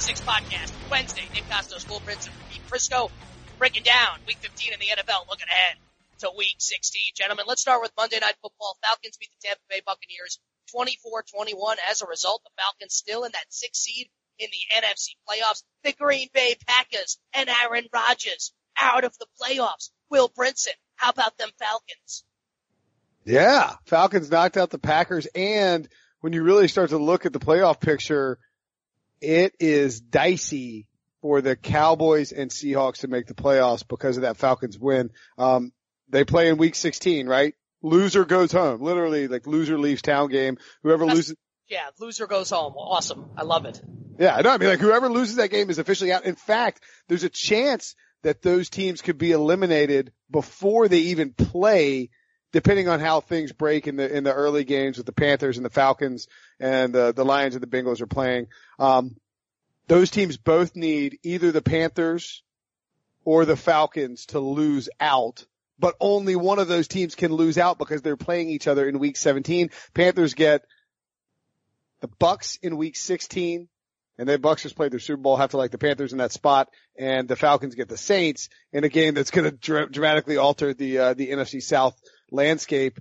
[0.00, 1.28] Six Podcast, Wednesday.
[1.34, 3.10] Nick Kostos, Will Prince, and Pete Prisco
[3.58, 5.76] breaking down Week 15 in the NFL, looking ahead
[6.20, 7.12] to Week 16.
[7.14, 8.78] Gentlemen, let's start with Monday Night Football.
[8.82, 10.40] Falcons beat the Tampa Bay Buccaneers
[10.74, 11.76] 24-21.
[11.90, 15.62] As a result, the Falcons still in that sixth seed in the NFC playoffs.
[15.84, 19.90] The Green Bay Packers and Aaron Rodgers out of the playoffs.
[20.08, 22.24] Will Brinson, how about them Falcons?
[23.26, 25.86] Yeah, Falcons knocked out the Packers and
[26.20, 28.38] when you really start to look at the playoff picture,
[29.20, 30.86] it is dicey
[31.22, 35.10] for the Cowboys and Seahawks to make the playoffs because of that Falcons win.
[35.36, 35.72] Um,
[36.08, 37.54] they play in week 16, right?
[37.82, 38.82] Loser goes home.
[38.82, 40.58] Literally, like loser leaves town game.
[40.82, 41.36] Whoever That's, loses.
[41.68, 42.74] Yeah, loser goes home.
[42.76, 43.30] Awesome.
[43.36, 43.80] I love it.
[44.18, 44.50] Yeah, I know.
[44.50, 46.24] I mean, like whoever loses that game is officially out.
[46.24, 52.10] In fact, there's a chance that those teams could be eliminated before they even play
[52.52, 55.64] depending on how things break in the in the early games with the Panthers and
[55.64, 58.48] the Falcons and the the Lions and the Bengals are playing.
[58.78, 59.16] Um,
[59.86, 62.42] those teams both need either the Panthers
[63.24, 65.44] or the Falcons to lose out,
[65.78, 68.98] but only one of those teams can lose out because they're playing each other in
[68.98, 69.70] week 17.
[69.94, 70.64] Panthers get
[72.00, 73.68] the Bucks in week 16
[74.20, 76.30] and the Bucks just played their Super Bowl, have to like the Panthers in that
[76.30, 80.36] spot, and the Falcons get the Saints in a game that's going to dr- dramatically
[80.36, 81.98] alter the uh, the NFC South
[82.30, 83.00] landscape.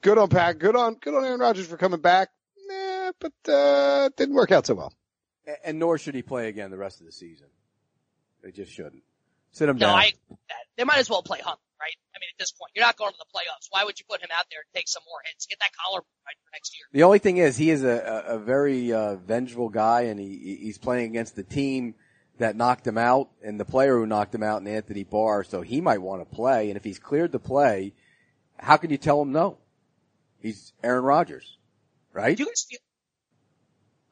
[0.00, 2.28] Good on Pack, good on good on Aaron Rodgers for coming back,
[2.68, 4.92] nah, but uh, didn't work out so well.
[5.64, 7.48] And nor should he play again the rest of the season.
[8.42, 9.02] They just shouldn't.
[9.50, 9.96] Sit him no, down.
[9.96, 10.12] I,
[10.76, 11.94] they might as well play Hunt, right?
[12.14, 13.66] I mean, at this point, you're not going to the playoffs.
[13.70, 15.46] Why would you put him out there and take some more hits?
[15.46, 16.86] Get that collar right for next year.
[16.92, 20.58] The only thing is, he is a, a, a very uh, vengeful guy, and he
[20.60, 21.94] he's playing against the team
[22.38, 25.42] that knocked him out, and the player who knocked him out, and Anthony Barr.
[25.42, 27.94] So he might want to play, and if he's cleared to play,
[28.58, 29.58] how can you tell him no?
[30.40, 31.58] He's Aaron Rodgers,
[32.12, 32.36] right?
[32.36, 32.78] Do you guys feel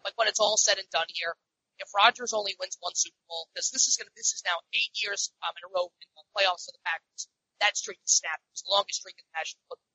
[0.05, 1.35] like when it's all said and done here,
[1.79, 4.59] if Rodgers only wins one Super Bowl, because this is going to this is now
[4.73, 7.29] eight years um, in a row in the playoffs of the Packers,
[7.61, 8.43] that streak is snapped.
[8.53, 9.93] It's the longest streak in the National Football.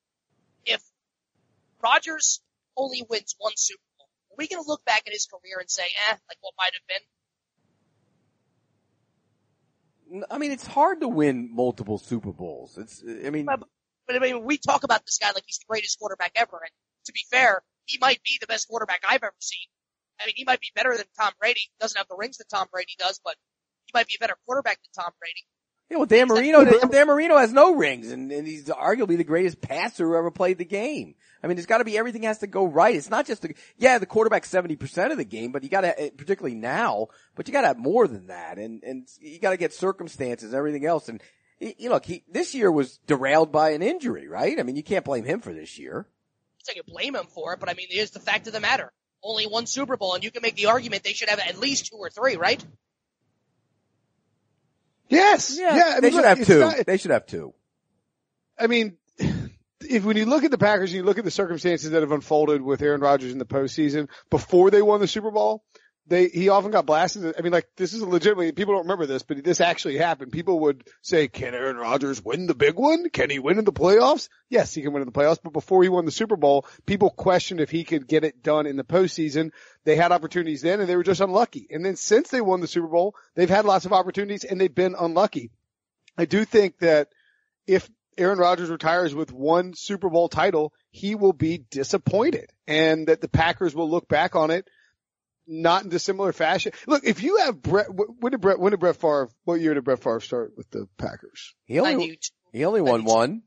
[0.66, 0.82] If
[1.82, 2.42] Rodgers
[2.78, 5.70] only wins one Super Bowl, are we going to look back at his career and
[5.70, 7.04] say, eh, like what might have been?
[10.30, 12.78] I mean, it's hard to win multiple Super Bowls.
[12.78, 13.64] It's, I mean, but,
[14.12, 16.72] but I mean, we talk about this guy like he's the greatest quarterback ever, and
[17.06, 19.68] to be fair, he might be the best quarterback I've ever seen.
[20.20, 21.62] I mean, he might be better than Tom Brady.
[21.80, 23.36] Doesn't have the rings that Tom Brady does, but
[23.86, 25.46] he might be a better quarterback than Tom Brady.
[25.90, 29.60] Yeah, well, Dan Marino, Dan Marino has no rings, and, and he's arguably the greatest
[29.60, 31.16] passer who ever played the game.
[31.44, 32.96] I mean, there's got to be everything has to go right.
[32.96, 35.82] It's not just the yeah, the quarterback's seventy percent of the game, but you got
[35.82, 39.40] to eh, particularly now, but you got to have more than that, and and you
[39.40, 41.22] got to get circumstances, everything else, and
[41.62, 44.60] you look, he this year was derailed by an injury, right?
[44.60, 46.08] I mean, you can't blame him for this year.
[46.70, 48.92] I can blame him for it, but I mean, here's the fact of the matter:
[49.24, 51.88] only one Super Bowl, and you can make the argument they should have at least
[51.88, 52.64] two or three, right?
[55.10, 55.58] Yes.
[55.60, 55.76] Yeah.
[55.76, 56.60] yeah I mean, they should look, have two.
[56.60, 57.54] Not, they should have two.
[58.58, 61.92] I mean, if when you look at the Packers and you look at the circumstances
[61.92, 65.64] that have unfolded with Aaron Rodgers in the postseason before they won the Super Bowl,
[66.08, 67.36] they he often got blasted.
[67.38, 70.32] I mean, like this is legitimately people don't remember this, but this actually happened.
[70.32, 73.10] People would say, "Can Aaron Rodgers win the big one?
[73.10, 75.40] Can he win in the playoffs?" Yes, he can win in the playoffs.
[75.42, 78.66] But before he won the Super Bowl, people questioned if he could get it done
[78.66, 79.52] in the postseason.
[79.84, 81.68] They had opportunities then, and they were just unlucky.
[81.70, 84.74] And then since they won the Super Bowl, they've had lots of opportunities, and they've
[84.74, 85.52] been unlucky.
[86.18, 87.10] I do think that
[87.68, 93.22] if Aaron Rodgers retires with one Super Bowl title, he will be disappointed, and that
[93.22, 94.68] the Packers will look back on it
[95.48, 96.72] not in dissimilar fashion.
[96.88, 99.84] Look, if you have Brett, when did Brett, when did Brett Favre, what year did
[99.84, 101.54] Brett Favre start with the Packers?
[101.66, 102.20] He only,
[102.52, 103.44] he only won one.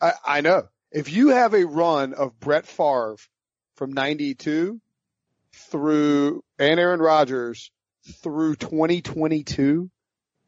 [0.00, 0.68] I, I know.
[0.90, 3.16] If you have a run of Brett Favre
[3.76, 4.80] from 92
[5.52, 7.70] through, and Aaron Rodgers
[8.22, 9.90] through 2022,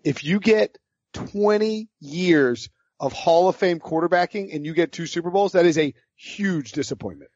[0.04, 0.78] if you get
[1.12, 5.78] 20 years of Hall of Fame quarterbacking and you get two Super Bowls, that is
[5.78, 7.31] a huge disappointment.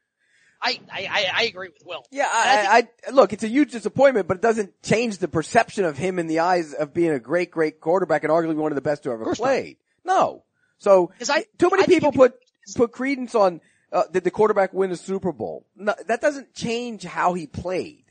[0.61, 2.03] I, I, I agree with Will.
[2.11, 5.85] Yeah, I, I, I, look, it's a huge disappointment, but it doesn't change the perception
[5.85, 8.75] of him in the eyes of being a great, great quarterback and arguably one of
[8.75, 9.77] the best to ever played.
[10.03, 10.13] Not.
[10.13, 10.43] No.
[10.79, 12.35] So, I, too many people put,
[12.75, 13.61] put credence on,
[13.91, 15.65] uh, did the quarterback win the Super Bowl?
[15.75, 18.05] No, that doesn't change how he played.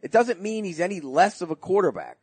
[0.00, 2.18] It doesn't mean he's any less of a quarterback.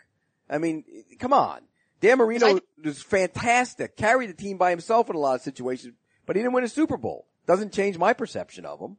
[0.49, 0.83] I mean,
[1.19, 1.61] come on.
[2.01, 5.95] Dan Marino was fantastic, carried the team by himself in a lot of situations,
[6.25, 7.25] but he didn't win a Super Bowl.
[7.45, 8.97] Doesn't change my perception of him.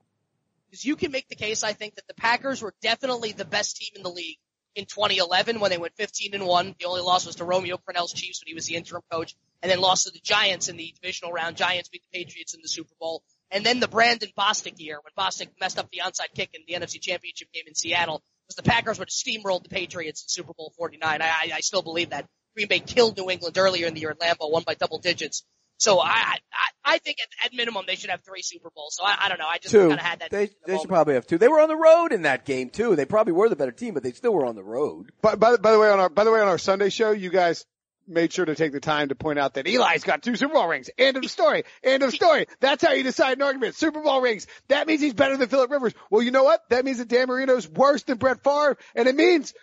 [0.71, 3.77] Because you can make the case, I think, that the Packers were definitely the best
[3.77, 4.39] team in the league
[4.77, 6.77] in 2011 when they went 15 and 1.
[6.79, 9.71] The only loss was to Romeo Crennel's Chiefs when he was the interim coach, and
[9.71, 11.57] then lost to the Giants in the divisional round.
[11.57, 13.25] Giants beat the Patriots in the Super Bowl.
[13.51, 16.75] And then the Brandon Bostick year when Bostick messed up the onside kick in the
[16.75, 20.53] NFC Championship game in Seattle was the Packers would have steamrolled the Patriots in Super
[20.53, 21.21] Bowl 49.
[21.21, 22.27] I, I, I still believe that.
[22.57, 25.45] Green Bay killed New England earlier in the year at Lambeau, won by double digits.
[25.81, 26.37] So I, I,
[26.85, 28.97] I think at, at minimum they should have three Super Bowls.
[28.99, 29.47] So I, I don't know.
[29.49, 30.31] I just kind of had that.
[30.31, 31.39] They, the they should probably have two.
[31.39, 32.97] They were on the road in that game too.
[32.97, 35.11] They probably were the better team, but they still were on the road.
[35.23, 37.31] By, by, by the way, on our by the way on our Sunday show, you
[37.31, 37.65] guys
[38.07, 40.69] made sure to take the time to point out that Eli's got two Super Bowl
[40.69, 40.91] rings.
[40.99, 41.65] End of story.
[41.83, 42.47] End of story.
[42.61, 43.75] That's how you decide an argument.
[43.75, 44.47] Super Bowl rings.
[44.69, 45.95] That means he's better than Philip Rivers.
[46.11, 46.61] Well, you know what?
[46.69, 49.55] That means that Dan Marino's worse than Brett Favre, and it means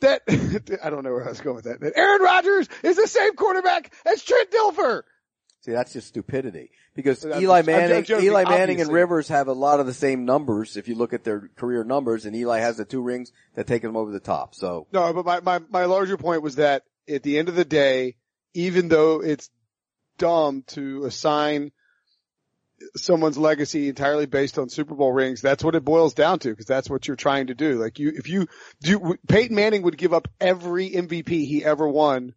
[0.00, 0.22] that
[0.82, 1.80] I don't know where I was going with that.
[1.80, 5.02] That Aaron Rodgers is the same quarterback as Trent Dilfer.
[5.62, 6.70] See, that's just stupidity.
[6.94, 8.90] Because I'm Eli Manning, joking, Eli Manning and.
[8.90, 12.24] Rivers have a lot of the same numbers if you look at their career numbers,
[12.24, 14.54] and Eli has the two rings that take him over the top.
[14.54, 17.64] So, No, but my, my, my larger point was that at the end of the
[17.64, 18.16] day,
[18.54, 19.50] even though it's
[20.18, 21.72] dumb to assign
[22.96, 26.66] someone's legacy entirely based on Super Bowl rings, that's what it boils down to because
[26.66, 27.78] that's what you're trying to do.
[27.78, 28.46] Like you, if you
[28.80, 32.34] do, Peyton Manning would give up every MVP he ever won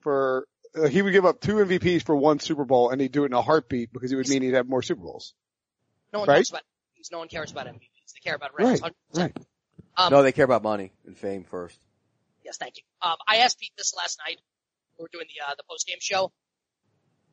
[0.00, 3.24] for, uh, he would give up two MVPs for one Super Bowl and he'd do
[3.24, 5.34] it in a heartbeat because it would mean he'd have more Super Bowls.
[6.12, 6.36] No one right?
[6.36, 7.12] talks about MVPs.
[7.12, 8.12] No one cares about MVPs.
[8.14, 8.80] They care about rings.
[8.80, 9.18] Right, 100%.
[9.18, 9.36] right.
[9.96, 11.78] Um, no, they care about money and fame first.
[12.44, 12.82] Yes, thank you.
[13.00, 14.38] Um, I asked Pete this last night.
[14.98, 16.32] We were doing the uh, the post game show.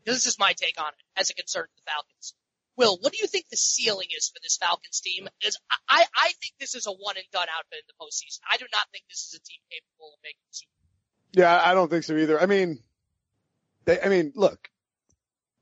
[0.05, 2.33] This is my take on it as it concerns the Falcons.
[2.77, 5.27] Will, what do you think the ceiling is for this Falcons team?
[5.45, 5.57] Is
[5.89, 8.39] I I think this is a one and done outfit in the postseason.
[8.49, 10.71] I do not think this is a team capable of making the Super.
[10.71, 11.43] Bowl.
[11.43, 12.41] Yeah, I don't think so either.
[12.41, 12.79] I mean,
[13.85, 14.69] they, I mean, look,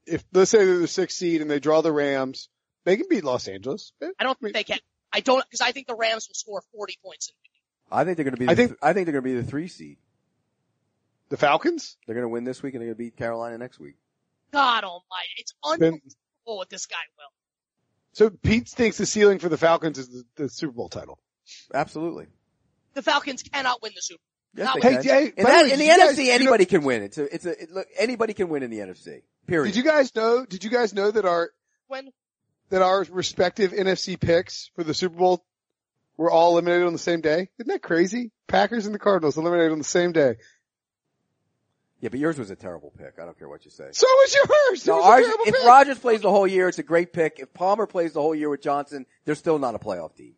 [0.05, 2.49] if let's say they're the sixth seed and they draw the Rams,
[2.85, 3.91] they can beat Los Angeles.
[4.19, 4.79] I don't think they can.
[5.11, 7.99] I don't because I think the Rams will score 40 points in the game.
[7.99, 8.45] I think they're going to be.
[8.45, 9.97] The I think- th- I think they're going to be the three seed.
[11.29, 11.95] The Falcons?
[12.05, 13.95] They're going to win this week and they're going to beat Carolina next week.
[14.51, 16.07] God Almighty, it's Then, unbelievable
[16.45, 17.31] what this guy will.
[18.13, 21.19] so Pete thinks the ceiling for the Falcons is the, the Super Bowl title.
[21.71, 22.25] Absolutely.
[22.95, 24.21] The Falcons cannot win the Super.
[24.55, 25.03] Yes, How- they Hey, can.
[25.03, 26.83] hey, in, the that, way, in the did you guys- NFC, you know- anybody can
[26.83, 27.03] win.
[27.03, 27.33] It's a.
[27.35, 27.63] It's a.
[27.63, 29.21] It, look, anybody can win in the NFC.
[29.47, 29.73] Period.
[29.73, 30.45] Did you guys know?
[30.45, 31.51] Did you guys know that our
[31.87, 32.11] When
[32.69, 35.43] that our respective NFC picks for the Super Bowl
[36.17, 37.49] were all eliminated on the same day?
[37.57, 38.31] Isn't that crazy?
[38.47, 40.35] Packers and the Cardinals eliminated on the same day.
[42.01, 43.15] Yeah, but yours was a terrible pick.
[43.21, 43.89] I don't care what you say.
[43.91, 44.87] So was yours.
[44.87, 45.65] No, was ours, if pick.
[45.65, 47.39] Rodgers plays the whole year, it's a great pick.
[47.39, 50.35] If Palmer plays the whole year with Johnson, they're still not a playoff team.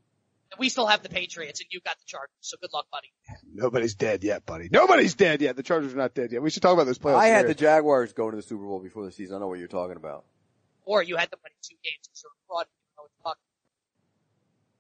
[0.60, 3.08] We still have the Patriots and you've got the Chargers, so good luck, buddy.
[3.54, 4.70] Nobody's dead yet, buddy.
[4.72, 5.56] Nobody's dead yet.
[5.56, 6.42] The Chargers are not dead yet.
[6.42, 7.20] We should talk about those playoffs.
[7.20, 7.54] I had the.
[7.54, 9.36] Jaguars going to the Super Bowl before the season.
[9.36, 10.26] I know what you're talking about.
[10.86, 12.66] Or you had them winning two games because they're a fraud.
[12.68, 13.38] You know what the fuck.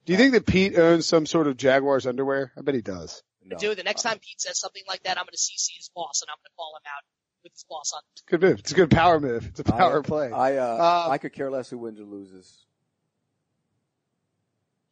[0.05, 2.51] Do you think that Pete owns some sort of Jaguars underwear?
[2.57, 3.21] I bet he does.
[3.45, 3.57] No.
[3.57, 6.21] Dude, the next time Pete says something like that, I'm going to CC his boss
[6.21, 7.03] and I'm going to call him out
[7.43, 8.01] with his boss on.
[8.27, 8.59] Good move.
[8.59, 9.45] It's a good power move.
[9.47, 10.31] It's a power I, play.
[10.31, 12.65] I, uh, Uh, I could care less who wins or loses.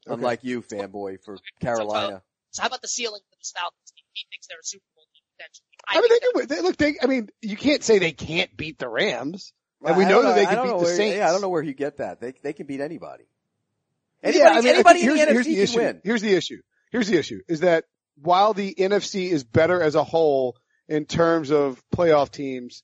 [0.10, 0.14] Okay.
[0.20, 2.22] Unlike you, fanboy, for Carolina.
[2.52, 4.04] So how about the ceiling for this Falcons team?
[4.16, 5.66] Pete thinks they're a Super Bowl team potentially.
[5.88, 6.48] I mean, they can, win.
[6.48, 9.54] they, look, they, I mean, you can't say they can't beat the Rams.
[9.86, 11.18] And we I know that they can beat know the where- Saints.
[11.18, 12.20] Yeah, I don't know where you get that.
[12.20, 13.24] They they can beat anybody.
[14.24, 15.78] Yeah, Anybody, I mean, anybody in the NFC here's the can issue.
[15.80, 16.02] win.
[16.04, 16.62] Here's the issue.
[16.92, 17.86] Here's the issue is that
[18.22, 20.58] while the NFC is better as a whole
[20.90, 22.84] in terms of playoff teams,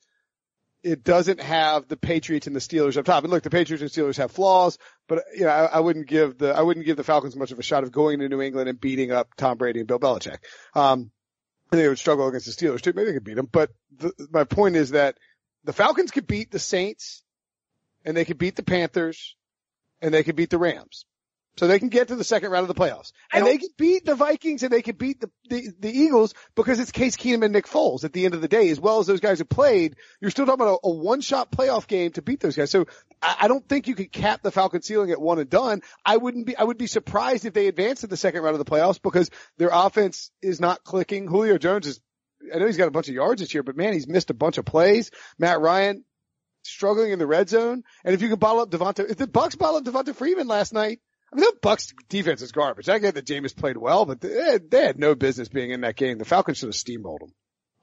[0.86, 3.24] it doesn't have the Patriots and the Steelers up top.
[3.24, 4.78] And look, the Patriots and Steelers have flaws,
[5.08, 7.58] but you know, I, I wouldn't give the I wouldn't give the Falcons much of
[7.58, 10.38] a shot of going to New England and beating up Tom Brady and Bill Belichick.
[10.76, 11.10] Um,
[11.72, 12.94] they would struggle against the Steelers too.
[12.94, 15.18] Maybe they could beat them, but the, my point is that
[15.64, 17.24] the Falcons could beat the Saints,
[18.06, 19.36] and they could beat the Panthers,
[20.02, 21.06] and they could beat the Rams.
[21.58, 23.14] So they can get to the second round of the playoffs.
[23.32, 26.80] And they can beat the Vikings and they can beat the, the, the Eagles because
[26.80, 29.08] it's Case Keenum and Nick Foles at the end of the day, as well as
[29.08, 29.96] those guys who played.
[30.20, 32.72] You're still talking about a, a one shot playoff game to beat those guys.
[32.72, 32.88] So
[33.22, 35.82] I, I don't think you could cap the Falcon ceiling at one and done.
[36.06, 38.66] I wouldn't be, I would be surprised if they advance to the second round of
[38.66, 41.28] the playoffs because their offense is not clicking.
[41.28, 42.02] Julio Jones is,
[42.54, 44.36] I know he's got a bunch of yards this year, but man, he's missed a
[44.36, 45.10] bunch of plays.
[45.40, 46.04] Matt Ryan
[46.64, 47.84] struggling in the red zone.
[48.04, 50.74] And if you can bottle up Devonta, if the Bucks bottle up Devonta Freeman last
[50.74, 51.00] night,
[51.36, 52.88] I mean, the Bucks defense is garbage.
[52.88, 55.98] I get that Jameis played well, but they, they had no business being in that
[55.98, 56.18] game.
[56.18, 57.34] The Falcons should have steamrolled them.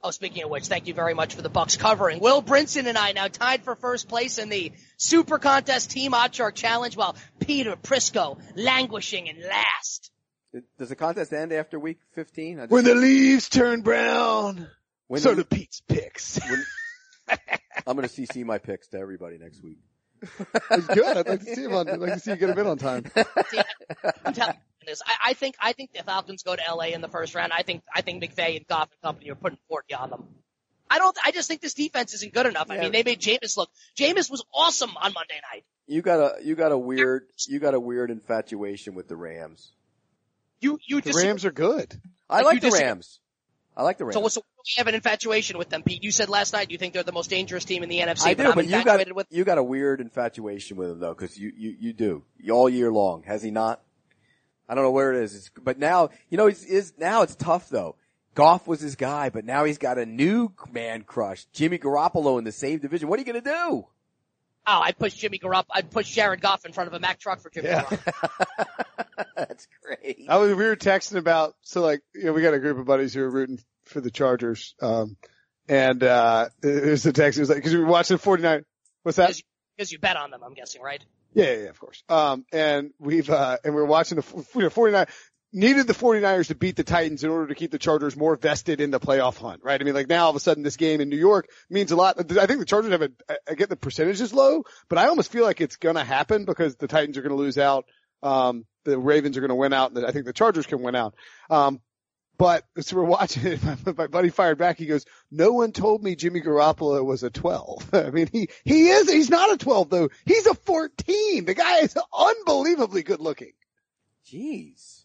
[0.02, 2.18] Oh, speaking of which, thank you very much for the Bucks covering.
[2.18, 6.34] Will Brinson and I now tied for first place in the Super Contest Team Odd
[6.34, 10.10] Shark Challenge while Peter Prisco languishing in last.
[10.78, 12.56] Does the contest end after week 15?
[12.58, 14.66] Just- When the leaves turn brown,
[15.08, 16.40] when so the- do Pete's picks.
[17.86, 19.78] I'm going to CC my picks to everybody next week.
[20.70, 21.16] It's good.
[21.16, 21.88] I'd like to see him on.
[21.88, 23.04] I'd like to see you get him in on time.
[23.50, 23.60] See,
[24.24, 25.02] I'm telling you this.
[25.06, 27.52] I, I think I think the Falcons go to LA in the first round.
[27.52, 30.24] I think I think McVay and Goff and company are putting 40 on them.
[30.90, 31.16] I don't.
[31.24, 32.66] I just think this defense isn't good enough.
[32.70, 32.80] I Yeah.
[32.82, 33.70] mean, they made Jameis look.
[33.98, 35.64] Jameis was awesome on Monday night.
[35.86, 39.72] You got a, you got a weird, you got a weird infatuation with the Rams.
[40.60, 41.28] You you The disagree.
[41.28, 42.00] Rams are good.
[42.30, 43.20] I Like, like the disagree- Rams.
[43.76, 44.14] I like the Rams.
[44.14, 46.02] So so we have an infatuation with them, Pete?
[46.02, 48.26] You said last night you think they're the most dangerous team in the NFC.
[48.26, 49.26] I but do, I'm but you got infatuated with.
[49.30, 52.92] you got a weird infatuation with them though, because you you you do all year
[52.92, 53.22] long.
[53.24, 53.80] Has he not?
[54.68, 57.34] I don't know where it is, it's, but now you know he's is now it's
[57.34, 57.96] tough though.
[58.34, 62.44] Goff was his guy, but now he's got a new man crush, Jimmy Garoppolo in
[62.44, 63.08] the same division.
[63.08, 63.86] What are you gonna do?
[64.66, 65.66] Oh, I'd push Jimmy Garoppolo.
[65.72, 67.88] I'd push Jared Goff in front of a Mack truck for Jimmy Yeah.
[69.36, 70.26] That's great.
[70.28, 72.86] I was, we were texting about, so like, you know, we got a group of
[72.86, 74.74] buddies who are rooting for the Chargers.
[74.80, 75.16] Um,
[75.68, 77.38] and, uh, there's a text.
[77.38, 78.64] It was like, cause we were watching 49.
[79.02, 79.40] What's that?
[79.76, 81.04] Because you bet on them, I'm guessing, right?
[81.34, 82.04] Yeah, yeah, yeah, of course.
[82.08, 85.06] Um, and we've, uh, and we're watching the you know, 49,
[85.52, 88.80] needed the 49ers to beat the Titans in order to keep the Chargers more vested
[88.80, 89.80] in the playoff hunt, right?
[89.80, 91.96] I mean, like now all of a sudden this game in New York means a
[91.96, 92.18] lot.
[92.18, 93.10] I think the Chargers have a,
[93.48, 96.88] I get the percentages low, but I almost feel like it's gonna happen because the
[96.88, 97.84] Titans are gonna lose out.
[98.22, 101.14] Um, the Ravens are gonna win out and I think the Chargers can win out.
[101.50, 101.80] Um,
[102.38, 103.62] but so we're watching it.
[103.62, 104.78] My, my buddy fired back.
[104.78, 107.90] He goes, "No one told me Jimmy Garoppolo was a 12.
[107.92, 109.12] I mean, he he is.
[109.12, 110.08] He's not a 12 though.
[110.24, 111.44] He's a 14.
[111.44, 113.52] The guy is unbelievably good looking.
[114.26, 115.01] Jeez.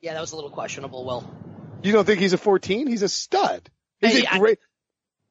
[0.00, 1.04] Yeah, that was a little questionable.
[1.04, 1.30] Will
[1.82, 2.86] You don't think he's a 14?
[2.86, 3.68] He's a stud.
[4.00, 4.58] He's Hey, a I- great.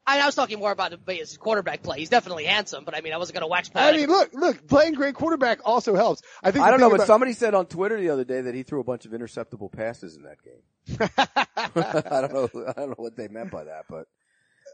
[0.08, 2.00] I, I was talking more about his quarterback play.
[2.00, 4.68] He's definitely handsome, but I mean, I wasn't going to wax I, mean, look, look,
[4.68, 6.24] playing great quarterback also helps.
[6.42, 6.66] I think.
[6.66, 8.64] I don't know, thing but about- somebody said on Twitter the other day that he
[8.64, 10.64] threw a bunch of interceptable passes in that game.
[12.12, 12.66] I don't know.
[12.68, 14.08] I don't know what they meant by that, but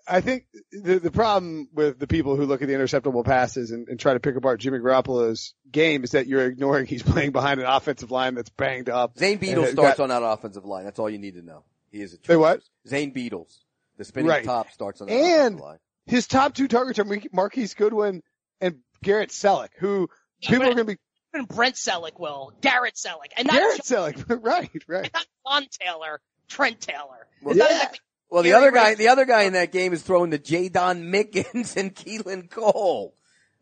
[0.07, 3.87] I think the the problem with the people who look at the interceptable passes and,
[3.87, 7.59] and try to pick apart Jimmy Garoppolo's game is that you're ignoring he's playing behind
[7.59, 9.17] an offensive line that's banged up.
[9.17, 10.83] Zane And Beadles it starts got- on that offensive line.
[10.85, 11.63] That's all you need to know.
[11.91, 12.61] He is a Say what?
[12.87, 13.57] Zane Beadles.
[13.97, 14.43] The spinning Right.
[14.43, 15.79] top starts on that And- offensive line.
[16.07, 18.21] His top two targets are Mar- Marquise Goodwin
[18.61, 20.07] and Garrett Celek, who
[20.41, 20.97] people are going to be
[21.33, 25.09] Even Brent Celek will, Garrett Celek, and not Garrett Celek, right, right.
[25.15, 27.27] not Lon Taylor, Trent Taylor.
[27.41, 27.75] Well, It's not yeah.
[27.77, 30.39] exactly Well, the Gary other guy, the other guy in that game is throwing to
[30.39, 33.15] Jaydon Mickens and Keelan Cole.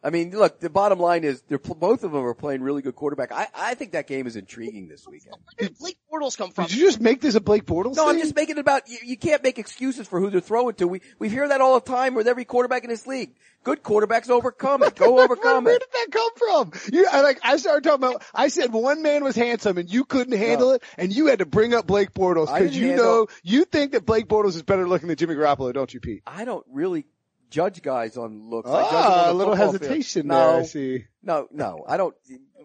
[0.03, 2.81] I mean, look, the bottom line is they're pl- both of them are playing really
[2.81, 3.31] good quarterback.
[3.31, 5.36] I, I think that game is intriguing this weekend.
[5.57, 6.65] Where did Blake Bortles come from?
[6.65, 8.98] Did you just make this a Blake Bortles No, I'm just making it about, you,
[9.03, 10.88] you can't make excuses for who they're throwing to.
[10.88, 13.36] We, we hear that all the time with every quarterback in this league.
[13.63, 14.95] Good quarterbacks overcome it.
[14.95, 15.79] Go overcome Where it.
[15.79, 16.93] did that come from?
[16.93, 20.03] You, I like, I started talking about, I said one man was handsome and you
[20.03, 20.74] couldn't handle No.
[20.75, 23.93] it and you had to bring up Blake Bortles because you handle- know, you think
[23.93, 26.24] that Blake Bortles is better looking than Jimmy Garoppolo, don't you, Pete?
[26.27, 27.05] I don't really
[27.53, 28.69] judge guys on looks.
[28.69, 29.81] I judge them on Ah, a little football field.
[29.83, 31.05] hesitation no, there, I see.
[31.22, 32.15] No, no, I don't.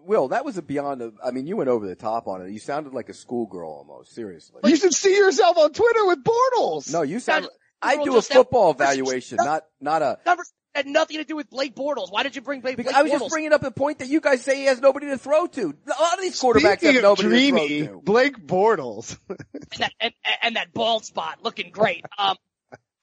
[0.03, 2.49] Will, that was a beyond the, I mean, you went over the top on it.
[2.51, 4.61] You sounded like a schoolgirl almost, seriously.
[4.65, 6.91] You should see yourself on Twitter with Bortles.
[6.91, 10.17] No, you sound, Sounded- I Girl do a just said- football evaluation, not, not a,
[10.25, 10.43] Never
[10.73, 12.11] had nothing to do with Blake Bortles.
[12.11, 13.19] Why did you bring Blake, because Blake I was Bortles?
[13.19, 15.61] just bringing up the point that you guys say he has nobody to throw to.
[15.61, 18.01] A lot of these quarterbacks Speaking have of nobody dreamy, to throw to.
[18.01, 19.17] Blake Bortles.
[19.29, 19.39] and
[19.77, 22.03] that, and, and that bald spot looking great.
[22.17, 22.35] Um,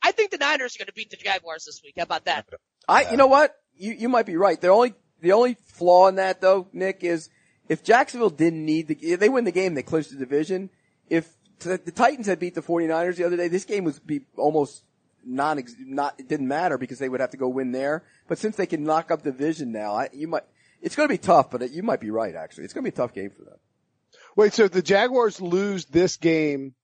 [0.06, 1.94] I think the Niners are going to beat the Jaguars this week.
[1.96, 2.46] How about that?
[2.88, 3.56] I, you know what?
[3.76, 4.60] You, you might be right.
[4.60, 7.28] The only, the only flaw in that though, Nick, is
[7.68, 10.70] if Jacksonville didn't need the, if they win the game, they clinch the division.
[11.10, 14.20] If the, the Titans had beat the 49ers the other day, this game was be
[14.36, 14.84] almost
[15.24, 18.04] non, not, it didn't matter because they would have to go win there.
[18.28, 20.44] But since they can knock up the division now, I, you might,
[20.80, 22.62] it's going to be tough, but it, you might be right actually.
[22.62, 23.58] It's going to be a tough game for them.
[24.36, 26.76] Wait, so if the Jaguars lose this game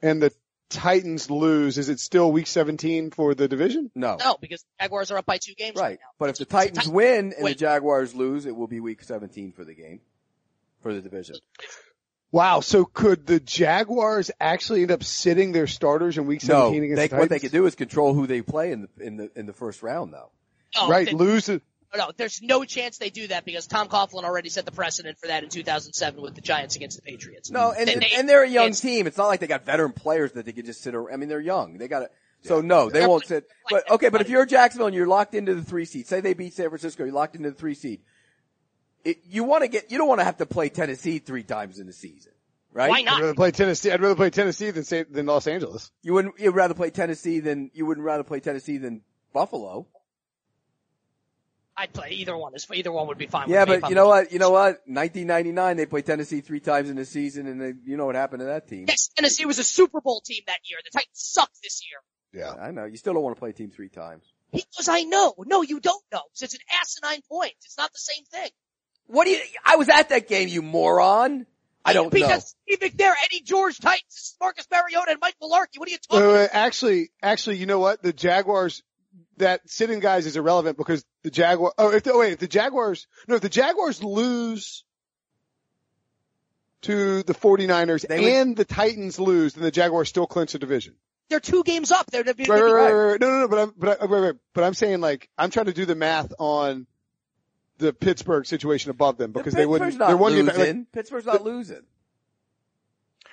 [0.00, 0.32] and the
[0.72, 3.90] Titans lose, is it still week 17 for the division?
[3.94, 4.16] No.
[4.18, 5.98] No, because the Jaguars are up by two games right, Right.
[6.00, 6.06] now.
[6.18, 7.52] But if the It's- Titans win and Wait.
[7.52, 10.00] the Jaguars lose, it will be week 17 for the game.
[10.80, 11.36] For the division.
[12.32, 12.60] Wow.
[12.60, 16.96] So could the Jaguars actually end up sitting their starters in week No, 17 against
[16.96, 17.42] they, the what they Titans?
[17.52, 20.12] could do is control who they play in the in the in the first round,
[20.12, 20.30] though.
[20.76, 21.06] No, right.
[21.06, 21.62] they- lose it.
[21.94, 25.18] Oh, no, there's no chance they do that because Tom Coughlin already set the precedent
[25.18, 27.50] for that in 2007 with the Giants against the Patriots.
[27.50, 29.06] No, and They- they- and they're a young it's- team.
[29.06, 31.12] It's not like they got veteran players that they could just sit around.
[31.12, 31.76] I mean, they're young.
[31.78, 32.12] They got it.
[32.44, 33.46] So no, they won't sit.
[33.70, 36.34] But okay, but if you're Jacksonville and you're locked into the three seed, say they
[36.34, 38.00] beat San Francisco, you're locked into the three seed.
[39.04, 39.90] It, you want to get.
[39.92, 42.32] You don't want to have to play Tennessee three times in the season,
[42.72, 42.88] right?
[42.90, 43.14] Why not?
[43.18, 43.90] I'd rather play Tennessee.
[43.92, 45.90] I'd rather play Tennessee than say, than Los Angeles.
[46.02, 46.38] You wouldn't.
[46.40, 49.86] You'd rather play Tennessee than you wouldn't rather play Tennessee than Buffalo.
[51.76, 52.52] I'd play either one.
[52.52, 53.48] This either one would be fine.
[53.48, 54.32] Yeah, with me but you know what?
[54.32, 54.82] You know what?
[54.86, 58.40] 1999, they played Tennessee three times in the season, and they, you know what happened
[58.40, 58.84] to that team.
[58.88, 60.78] Yes, Tennessee was a Super Bowl team that year.
[60.84, 62.44] The Titans sucked this year.
[62.44, 62.54] Yeah.
[62.60, 62.84] I know.
[62.84, 64.24] You still don't want to play a team three times.
[64.52, 65.34] Because I know.
[65.46, 66.22] No, you don't know.
[66.34, 67.52] So it's an asinine point.
[67.64, 68.50] It's not the same thing.
[69.06, 69.40] What do you?
[69.64, 71.46] I was at that game, you moron.
[71.84, 72.10] I don't know.
[72.10, 75.78] because Steve McNair, Eddie George, Titans, Marcus Mariota, and Mike Mularkey.
[75.78, 76.54] What are you Wait, talking wait, about?
[76.54, 78.02] actually, actually, you know what?
[78.02, 78.82] The Jaguars,
[79.38, 81.72] that sitting guys is irrelevant because the Jaguar.
[81.78, 84.84] Oh, if the, oh, wait, if the Jaguars, no, if the Jaguars lose
[86.82, 90.58] to the 49ers They would- and the Titans lose, then the Jaguars still clinch the
[90.58, 90.94] division.
[91.28, 92.10] They're two games up.
[92.10, 93.20] They're, they're, Right, right, right, right, right.
[93.20, 93.48] No, no, no.
[93.48, 95.94] But I'm, but I, wait, wait, but I'm saying like I'm trying to do the
[95.94, 96.86] math on
[97.78, 99.96] the Pittsburgh situation above them because they wouldn't.
[99.96, 100.46] Not They're one losing.
[100.46, 100.58] back.
[100.58, 101.80] Like, Pittsburgh's not losing.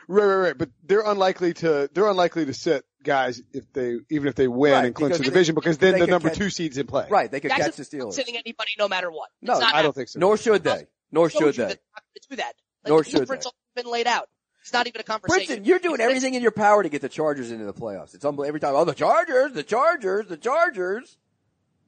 [0.07, 0.57] right, right, right.
[0.57, 1.89] But they're unlikely to.
[1.93, 5.17] They're unlikely to sit guys if they even if they win Right, and clinch because
[5.19, 7.07] the they- division because then the number catch- two seeds in play.
[7.09, 7.29] Right.
[7.31, 8.13] They could catch the Jackson's not Steelers.
[8.13, 9.29] sitting anybody no matter what.
[9.41, 10.19] No, It's not I don't think so.
[10.19, 10.85] Nor should they.
[11.11, 11.63] Nor should they.
[11.63, 12.53] they're not going to do that.
[12.83, 13.47] Like, Nor the should blueprint's they.
[13.49, 14.29] all been laid out.
[14.61, 15.63] It's not even a conversation.
[15.63, 18.13] Brinson, you're doing It's- everything in your power to get the Chargers into the playoffs.
[18.13, 18.45] It's unbelievable.
[18.47, 21.17] Every time, oh, the Chargers, the Chargers, the Chargers.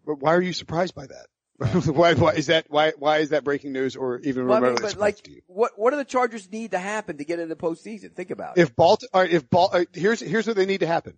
[0.06, 1.28] But why are you surprised by that?
[1.86, 2.66] why, why is that?
[2.70, 5.42] Why why is that breaking news or even Well, I mean, but like, to you?
[5.48, 8.14] what what do the Chargers need to happen to get into the postseason?
[8.16, 8.62] Think about it.
[8.62, 11.18] If Balt, all right, if Bal, all right, here's here's what they need to happen.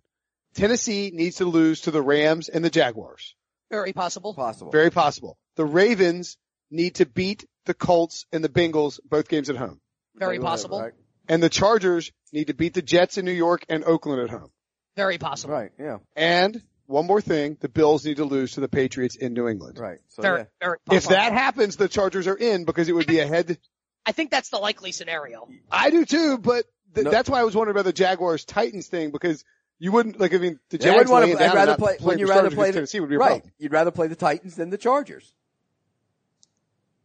[0.54, 3.36] Tennessee needs to lose to the Rams and the Jaguars.
[3.72, 4.34] Very possible.
[4.34, 4.72] Possible.
[4.72, 5.38] Very possible.
[5.56, 6.38] The Ravens
[6.70, 9.80] need to beat the Colts and the Bengals both games at home.
[10.16, 10.82] Very Right, possible.
[10.82, 10.94] Right.
[11.28, 14.52] And the Chargers need to beat the Jets in New York and Oakland at home.
[14.96, 15.54] Very possible.
[15.54, 15.72] Right.
[15.80, 15.98] Yeah.
[16.16, 19.78] And one more thing, the Bills need to lose to the Patriots in New England.
[19.80, 20.00] Right.
[20.10, 20.46] So Very, yeah.
[20.60, 21.16] very If possible.
[21.16, 23.58] that happens, the Chargers are in because it would be a head.
[24.06, 25.48] I think that's the likely scenario.
[25.72, 27.12] I do too, but th- No.
[27.12, 29.46] that's why I was wondering about the Jaguars Titans thing because
[29.80, 30.34] you wouldn't like.
[30.34, 31.38] I mean, the They Jags wouldn't want to.
[31.38, 31.98] down I'd rather play.
[32.02, 33.28] When you the rather Chargers play against the Tennessee would be a right.
[33.30, 33.52] problem.
[33.58, 35.34] You'd rather play the Titans than the Chargers.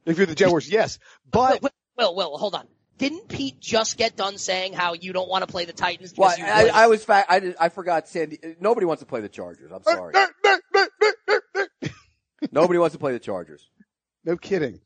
[0.05, 0.99] If you're the Jaguars, yes,
[1.31, 2.67] but Will, Will, Will, hold on.
[2.99, 6.37] Didn't Pete just get done saying how you don't want to play the Titans Well,
[6.37, 6.67] you I.
[6.67, 7.31] I was fact.
[7.31, 8.09] I did, I forgot.
[8.09, 8.39] Sandy.
[8.61, 9.71] Nobody wants to play the Chargers.
[9.73, 10.15] I'm sorry.
[12.53, 13.69] Nobody wants to play the Chargers.
[14.25, 14.81] no kidding.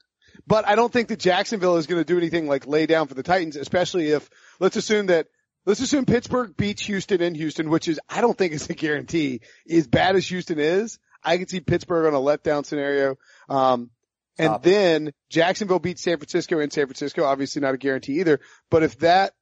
[0.46, 3.14] But I don't think that Jacksonville is going to do anything like lay down for
[3.14, 4.29] the Titans, especially if
[4.61, 5.29] let's assume that
[5.64, 9.40] let's assume Pittsburgh beats Houston in Houston, which is I don't think is a guarantee.
[9.70, 13.16] As bad as Houston is, I can see Pittsburgh on a letdown scenario.
[13.48, 13.90] Um,
[14.38, 14.71] and Stop it.
[14.71, 18.40] then Jacksonville beats San Francisco in San Francisco, obviously not a guarantee either.
[18.71, 19.35] But if that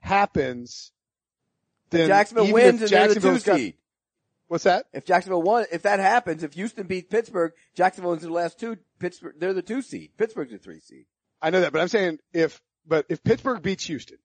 [0.00, 0.92] happens,
[1.90, 3.74] then Jacksonville wins and they're the two Jacksonville's got- seed.
[4.46, 4.86] What's that?
[4.92, 8.76] If Jacksonville won, if that happens, if Houston beats Pittsburgh, Jacksonville wins the last two.
[8.98, 10.10] Pittsburgh, they're the two seed.
[10.18, 11.06] Pittsburgh's the three seed.
[11.40, 14.18] I know that, but I'm saying if, but if Pittsburgh beats Houston,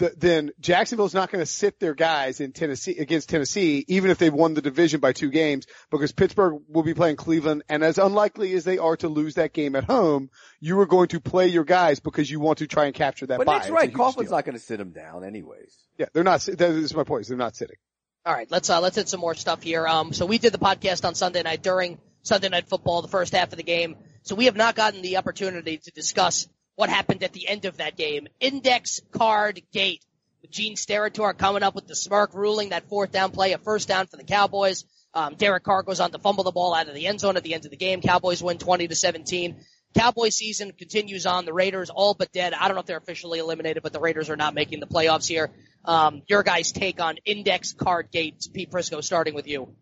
[0.00, 4.18] the, then Jacksonville's not going to sit their guys in Tennessee against Tennessee, even if
[4.18, 7.98] they've won the division by two games, because Pittsburgh will be playing Cleveland, and as
[7.98, 11.48] unlikely as they are to lose that game at home, you are going to play
[11.48, 13.58] your guys because you want to try and capture that But bye.
[13.58, 13.90] Nick's right.
[13.90, 15.76] huge Coughlin's not going to sit them down anyways.
[15.98, 16.40] Yeah, they're not.
[16.40, 17.22] That is my point.
[17.22, 17.76] Is they're not sitting.
[18.24, 19.86] All right, let's uh, let's hit some more stuff here.
[19.86, 23.34] Um, so we did the podcast on Sunday night during Sunday night football, the first
[23.34, 23.96] half of the game.
[24.22, 26.48] So we have not gotten the opportunity to discuss
[26.80, 28.26] what happened at the end of that game.
[28.40, 30.02] Index card gate.
[30.50, 34.06] Gene Steratore coming up with the smirk ruling that fourth down play, a first down
[34.06, 34.86] for the Cowboys.
[35.12, 37.42] Um, Derek Carr goes on to fumble the ball out of the end zone at
[37.42, 38.00] the end of the game.
[38.00, 39.60] Cowboys win 20 to 17.
[39.94, 41.44] Cowboy season continues on.
[41.44, 42.54] The Raiders all but dead.
[42.54, 45.28] I don't know if they're officially eliminated, but the Raiders are not making the playoffs
[45.28, 45.50] here.
[45.84, 49.74] Um, your guys' take on index card gate, Pete Prisco, starting with you.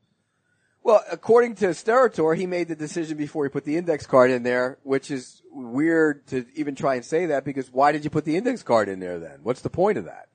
[0.82, 4.42] Well, according to Steratore, he made the decision before he put the index card in
[4.42, 8.24] there, which is weird to even try and say that because why did you put
[8.24, 9.40] the index card in there then?
[9.42, 10.28] What's the point of that?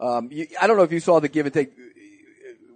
[0.00, 1.72] Um, you, I don't know if you saw the give and take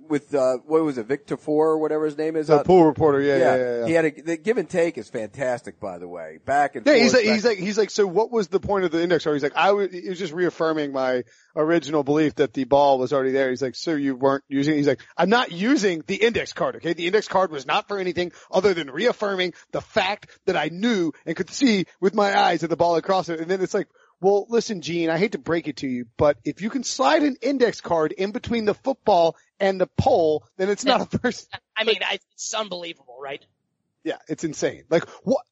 [0.09, 2.49] with, uh, what was it, Vic Tafur or whatever his name is.
[2.49, 3.21] The pool reporter.
[3.21, 3.79] Yeah, yeah, yeah.
[3.81, 3.87] yeah.
[3.87, 6.38] He had a, the give and take is fantastic, by the way.
[6.44, 7.03] Back and Yeah, forth.
[7.03, 9.37] he's like, he's like, he's like, so what was the point of the index card?
[9.37, 11.25] He's like, I was, he was just reaffirming my
[11.57, 13.51] original belief that the ball was already there.
[13.51, 16.92] He's like, so you weren't using, he's like, I'm not using the index card, okay?
[16.92, 21.12] The index card was not for anything other than reaffirming the fact that I knew
[21.27, 23.40] and could see with my eyes that the ball had crossed it.
[23.40, 23.88] And then it's like,
[24.21, 27.23] well, listen, Gene, I hate to break it to you, but if you can slide
[27.23, 31.49] an index card in between the football and the pole, then it's not a first,
[31.77, 33.44] I mean, I, it's unbelievable, right?
[34.09, 34.85] yeah, it's insane.
[34.88, 35.44] Like what?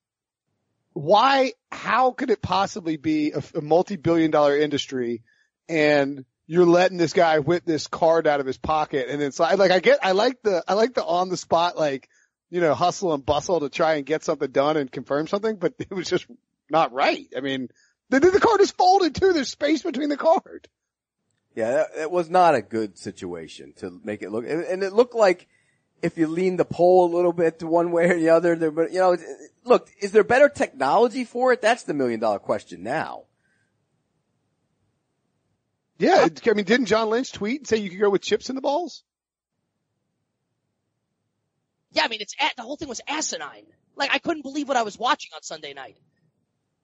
[0.94, 1.52] Why?
[1.70, 5.22] How could it possibly be a, a multi-billion dollar industry
[5.68, 9.58] and you're letting this guy whip this card out of his pocket and it's like,
[9.58, 12.08] like I get, I like the, I like the on the spot, like,
[12.48, 15.74] you know, hustle and bustle to try and get something done and confirm something, but
[15.78, 16.26] it was just
[16.70, 17.26] not right.
[17.36, 17.68] I mean,
[18.08, 19.34] the, the card is folded too.
[19.34, 20.68] There's space between the card.
[21.56, 24.92] Yeah, that, that was not a good situation to make it look, and and it
[24.92, 25.48] looked like
[26.02, 28.70] if you lean the pole a little bit to one way or the other.
[28.70, 29.16] But you know,
[29.64, 31.62] look, is there better technology for it?
[31.62, 33.24] That's the million dollar question now.
[35.98, 38.54] Yeah, I mean, didn't John Lynch tweet and say you could go with chips in
[38.54, 39.02] the balls?
[41.92, 43.64] Yeah, I mean, it's the whole thing was asinine.
[43.96, 45.96] Like I couldn't believe what I was watching on Sunday night.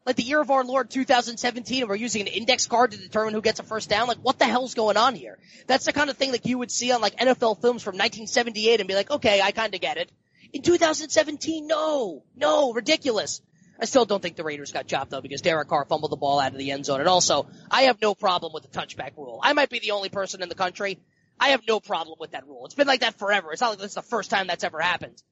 [0.05, 3.35] Like the year of our Lord 2017 and we're using an index card to determine
[3.35, 4.09] who gets a first down.
[4.09, 5.39] Like what the hell's going on here?
[5.69, 8.81] That's the kind of thing that you would see on like NFL films from 1978
[8.81, 10.11] and be like, okay, I kind of get it.
[10.53, 13.41] In 2017, no, no, ridiculous.
[13.81, 16.41] I still don't think the Raiders got chopped though because Derek Carr fumbled the ball
[16.41, 17.01] out of the end zone.
[17.01, 19.41] And also, I have no problem with the touchback rule.
[19.43, 20.99] I might be the only person in the country.
[21.39, 22.65] I have no problem with that rule.
[22.67, 23.53] It's been like that forever.
[23.53, 25.23] It's not like this is the first time that's ever happened.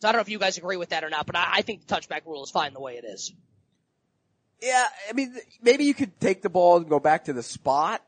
[0.00, 1.62] So I don't know if you guys agree with that or not, but I, I
[1.62, 3.32] think the touchback rule is fine the way it is.
[4.64, 8.02] Yeah, I mean, maybe you could take the ball and go back to the spot.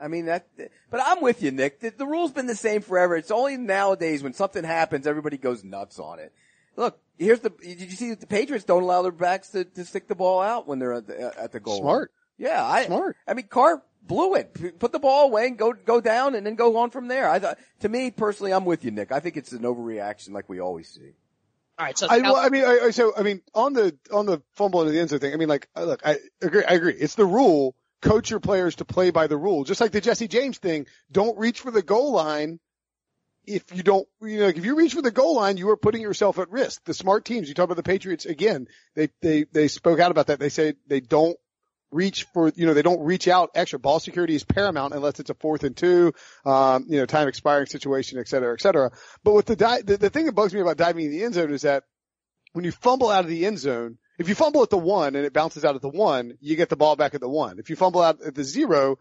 [0.00, 0.46] I mean that,
[0.90, 1.80] but I'm with you, Nick.
[1.80, 3.16] The, the rule's been the same forever.
[3.16, 6.32] It's only nowadays when something happens, everybody goes nuts on it.
[6.74, 7.50] Look, here's the.
[7.50, 10.40] Did you see that the Patriots don't allow their backs to, to stick the ball
[10.40, 11.80] out when they're at the, at the goal?
[11.80, 12.12] Smart.
[12.38, 13.18] Yeah, I, Smart.
[13.28, 14.78] I mean, Carr blew it.
[14.78, 17.28] Put the ball away and go go down, and then go on from there.
[17.28, 19.12] I thought, to me personally, I'm with you, Nick.
[19.12, 21.12] I think it's an overreaction, like we always see.
[21.80, 24.26] All right, so I, well, I mean, I, I- so I mean, on the on
[24.26, 26.62] the fumble into the end zone thing, I mean, like, uh, look, I agree.
[26.62, 26.92] I agree.
[26.92, 27.74] It's the rule.
[28.02, 30.86] Coach your players to play by the rule, just like the Jesse James thing.
[31.10, 32.60] Don't reach for the goal line.
[33.46, 35.76] If you don't, you know, like if you reach for the goal line, you are
[35.76, 36.84] putting yourself at risk.
[36.84, 38.68] The smart teams, you talk about the Patriots again.
[38.94, 40.38] They they they spoke out about that.
[40.38, 41.36] They say they don't
[41.90, 43.78] reach for, you know, they don't reach out extra.
[43.78, 46.12] Ball security is paramount unless it's a fourth and two,
[46.44, 48.90] um, you know, time expiring situation, et cetera, et cetera.
[49.24, 51.34] But with the, di- the, the thing that bugs me about diving in the end
[51.34, 51.84] zone is that
[52.52, 55.24] when you fumble out of the end zone, if you fumble at the one and
[55.24, 57.58] it bounces out at the one, you get the ball back at the one.
[57.58, 58.98] If you fumble out at the zero,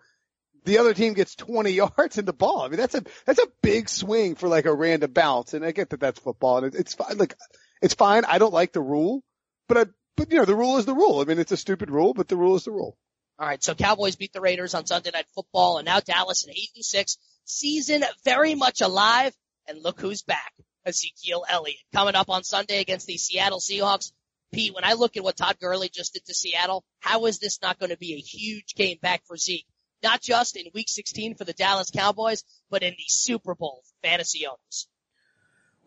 [0.66, 2.62] the other team gets 20 yards in the ball.
[2.62, 5.54] I mean, that's a, that's a big swing for like a random bounce.
[5.54, 7.18] And I get that that's football and it, it's fine.
[7.18, 7.36] Like,
[7.82, 8.26] it's fine.
[8.26, 9.24] I don't like the rule,
[9.68, 11.22] but I, but you know, the rule is the rule.
[11.22, 12.98] I mean, it's a stupid rule, but the rule is the rule.
[13.40, 16.54] All right, so Cowboys beat the Raiders on Sunday Night Football, and now Dallas at
[16.54, 19.34] eight and six, season very much alive.
[19.68, 20.52] And look who's back,
[20.86, 24.12] Ezekiel Elliott, coming up on Sunday against the Seattle Seahawks.
[24.52, 27.62] Pete, when I look at what Todd Gurley just did to Seattle, how is this
[27.62, 29.68] not going to be a huge game back for Zeke?
[30.02, 34.48] Not just in Week 16 for the Dallas Cowboys, but in the Super Bowl fantasy
[34.48, 34.88] owners.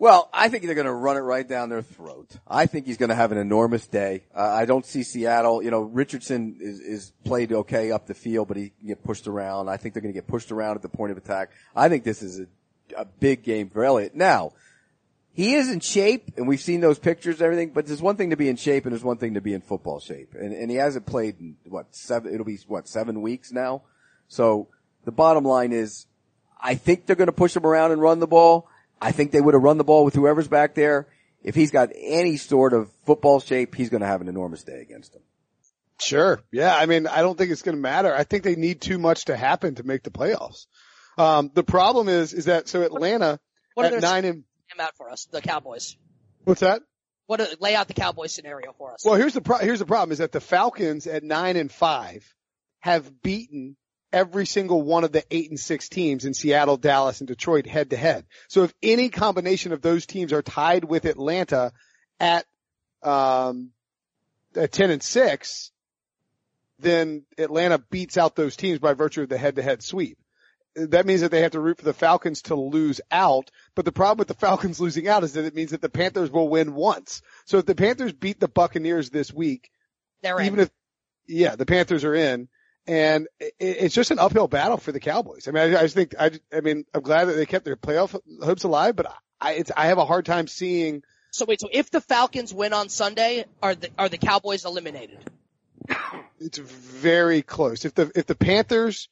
[0.03, 2.29] Well, I think they're going to run it right down their throat.
[2.45, 4.25] I think he's going to have an enormous day.
[4.35, 5.63] Uh, I don't see Seattle.
[5.63, 9.29] You know, Richardson is, is played okay up the field, but he can get pushed
[9.29, 9.69] around.
[9.69, 11.51] I think they're going to get pushed around at the point of attack.
[11.77, 12.47] I think this is a,
[12.97, 14.17] a big game for Elliott.
[14.17, 14.55] Now,
[15.35, 18.31] he is in shape, and we've seen those pictures and everything, but there's one thing
[18.31, 20.35] to be in shape and there's one thing to be in football shape.
[20.35, 23.83] And, and he hasn't played in, what, seven, it'll be, what, seven weeks now?
[24.27, 24.67] So,
[25.05, 26.07] the bottom line is,
[26.61, 28.69] I think they're going to push him around and run the ball.
[29.03, 31.09] I think they would have run the ball with whoever's back there.
[31.43, 34.81] If he's got any sort of football shape, he's going to have an enormous day
[34.81, 35.23] against them.
[36.01, 36.41] Sure.
[36.53, 36.75] Yeah.
[36.75, 38.15] I mean, I don't think it's going to matter.
[38.15, 40.67] I think they need too much to happen to make the playoffs.
[41.19, 43.41] Um, the problem is, is that so Atlanta
[43.75, 45.97] What are at their nine and him out for us, the Cowboys?
[46.45, 46.83] what's that?
[47.27, 49.05] What are, lay out the Cowboys scenario for us?
[49.05, 52.25] Well, here's the pro- here's the problem is that the Falcons at nine and five
[52.81, 53.77] have beaten
[54.13, 57.91] every single one of the eight and six teams in Seattle, Dallas, and Detroit head
[57.91, 58.27] to head.
[58.49, 61.73] So if any combination of those teams are tied with Atlanta
[62.21, 62.47] at
[63.03, 63.71] um
[64.55, 65.73] at ten and six,
[66.79, 70.19] then Atlanta beats out those teams by virtue of the head to head sweep.
[70.75, 73.51] That means that they have to root for the Falcons to lose out.
[73.75, 76.31] But the problem with the Falcons losing out is that it means that the Panthers
[76.31, 77.23] will win once.
[77.45, 79.71] So if the Panthers beat the Buccaneers this week,
[80.23, 80.47] They're in.
[80.47, 80.71] even if,
[81.27, 82.49] yeah, the Panthers are in,
[82.87, 85.47] and it's just an uphill battle for the Cowboys.
[85.47, 87.77] I mean, I, I just think, I, I mean, I'm glad that they kept their
[87.77, 91.03] playoff hopes alive, but I, it's, I have a hard time seeing.
[91.31, 95.19] So wait, so if the Falcons win on Sunday, are the are the Cowboys eliminated?
[96.39, 97.85] It's very close.
[97.85, 99.09] If the if the Panthers,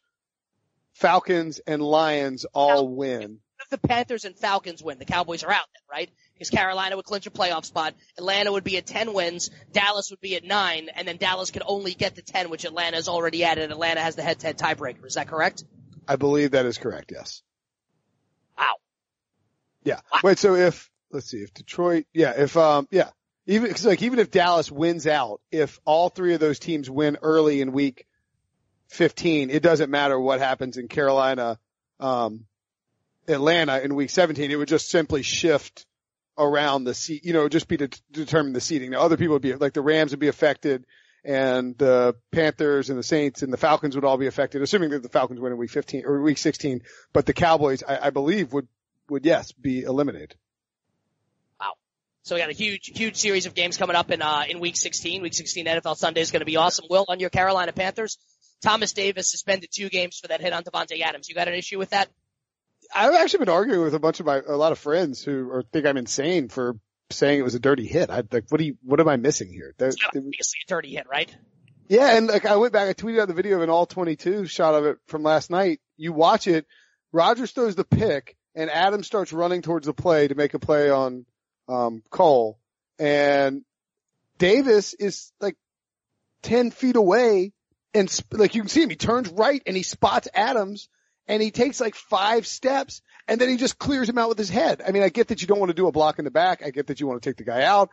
[0.93, 5.67] Falcons, and Lions all win, If the Panthers and Falcons win, the Cowboys are out
[5.73, 6.11] then, right?
[6.35, 10.21] Because Carolina would clinch a playoff spot, Atlanta would be at 10 wins, Dallas would
[10.21, 13.45] be at 9, and then Dallas could only get to 10, which Atlanta is already
[13.45, 15.07] at, and Atlanta has the head-to-head tiebreaker.
[15.07, 15.65] Is that correct?
[16.07, 17.13] I believe that is correct.
[17.15, 17.43] Yes.
[18.59, 18.75] Wow.
[19.85, 20.01] Yeah.
[20.23, 20.39] Wait.
[20.39, 23.11] So if let's see, if Detroit, yeah, if um, yeah,
[23.47, 27.19] even cause like even if Dallas wins out, if all three of those teams win
[27.23, 28.07] early in week
[28.89, 31.59] 15, it doesn't matter what happens in Carolina,
[32.01, 32.45] um,
[33.31, 34.51] Atlanta in week 17.
[34.51, 35.87] It would just simply shift
[36.39, 38.91] around the seat, you know, just be to determine the seating.
[38.91, 40.87] Now other people would be like the Rams would be affected
[41.25, 45.03] and the Panthers and the Saints and the Falcons would all be affected, assuming that
[45.03, 46.83] the Falcons win in week 15 or week 16.
[47.13, 48.69] But the Cowboys, I, I believe would,
[49.09, 50.35] would yes, be eliminated.
[51.61, 51.75] Wow.
[52.23, 54.77] So we got a huge, huge series of games coming up in, uh, in week
[54.77, 55.21] 16.
[55.21, 56.87] Week 16 NFL Sunday is going to be awesome.
[56.89, 58.17] Will, on your Carolina Panthers,
[58.63, 61.29] Thomas Davis suspended two games for that hit on Davante Adams.
[61.29, 62.09] You got an issue with that?
[62.95, 65.63] I've actually been arguing with a bunch of my, a lot of friends who are,
[65.63, 66.77] think I'm insane for
[67.11, 68.11] saying it was a dirty hit.
[68.11, 69.75] I like, what do you, what am I missing here?
[69.79, 71.35] There, It's obviously a dirty hit, right?
[71.89, 74.47] yeah, and like I went back, I tweeted out the video of an all 22
[74.47, 75.81] shot of it from last night.
[75.97, 76.67] You watch it,
[77.13, 80.91] Rodgers throws the pick, and Adams starts running towards the play to make a play
[80.91, 81.27] on
[81.69, 82.59] um, Cole,
[82.99, 83.63] and
[84.39, 85.57] Davis is like
[86.43, 87.53] 10 feet away
[87.93, 90.89] and sp- like you can see him, he turns right and he spots Adams
[91.27, 94.51] and he takes like five steps and then he just clears him out with his
[94.51, 94.83] head.
[94.87, 96.63] I mean, I get that you don't want to do a block in the back.
[96.65, 97.91] I get that you want to take the guy out,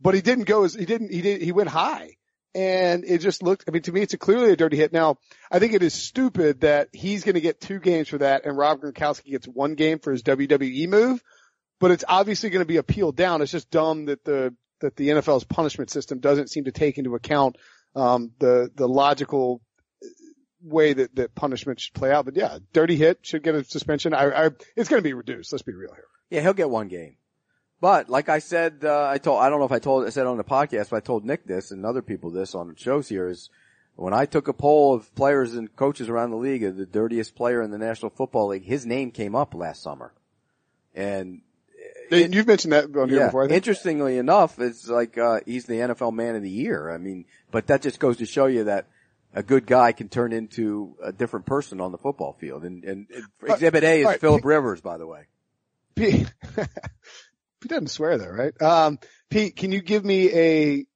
[0.00, 2.16] but he didn't go as, he didn't, he did, he went high
[2.54, 4.92] and it just looked, I mean, to me, it's a clearly a dirty hit.
[4.92, 5.18] Now,
[5.50, 8.56] I think it is stupid that he's going to get two games for that and
[8.56, 11.22] Rob Gronkowski gets one game for his WWE move
[11.80, 13.42] but it's obviously going to be appealed down.
[13.42, 17.14] It's just dumb that the that the NFL's punishment system doesn't seem to take into
[17.14, 17.56] account
[17.94, 19.60] um, the the logical
[20.62, 22.24] way that that punishment should play out.
[22.24, 24.14] But yeah, dirty hit should get a suspension.
[24.14, 25.52] I, I it's going to be reduced.
[25.52, 26.04] Let's be real here.
[26.30, 27.16] Yeah, he'll get one game.
[27.80, 30.26] But like I said, uh, I told, I don't know if I told, I said
[30.26, 33.28] on the podcast, but I told Nick this and other people this on shows here
[33.28, 33.50] is
[33.94, 37.36] when I took a poll of players and coaches around the league of the dirtiest
[37.36, 40.12] player in the National Football League, his name came up last summer.
[40.94, 41.42] And
[42.10, 43.44] And You've mentioned that on here yeah, before.
[43.44, 43.56] I think.
[43.56, 46.90] interestingly enough, it's like, uh, he's the NFL man of the year.
[46.90, 48.88] I mean, but that just goes to show you that
[49.38, 52.64] a good guy can turn into a different person on the football field.
[52.64, 54.20] And, and, and exhibit A is all right.
[54.20, 55.26] Philip Rivers, by the way.
[55.94, 56.32] Pete,
[57.62, 58.60] he doesn't swear though, right?
[58.60, 58.98] Um,
[59.30, 60.86] Pete, can you give me a?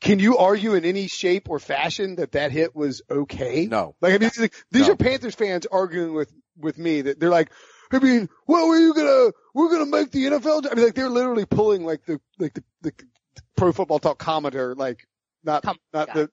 [0.00, 3.66] Can you argue in any shape or fashion that that hit was okay?
[3.66, 3.94] No.
[4.00, 4.94] Like, I mean, these, these No.
[4.94, 7.50] are Panthers fans arguing with, with me that they're like,
[7.92, 11.10] I mean, what were you gonna, we're gonna make the NFL, I mean, like, they're
[11.10, 12.92] literally pulling like the, like the, the
[13.56, 15.06] pro football talk commenter, like,
[15.44, 16.16] not, Come not on.
[16.16, 16.30] the,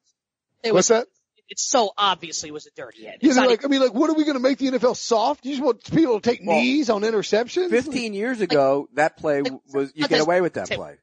[0.63, 1.07] It what's was, that?
[1.47, 3.05] It so obviously was a dirty hit.
[3.05, 4.95] Yeah, It's they're not like, I mean, like, what are we gonna make the NFL
[4.97, 5.45] soft?
[5.45, 7.69] You just want people to take Well, knees on interceptions?
[7.69, 10.95] 15 years ago, that play like, was, you not get away with that Tim, play.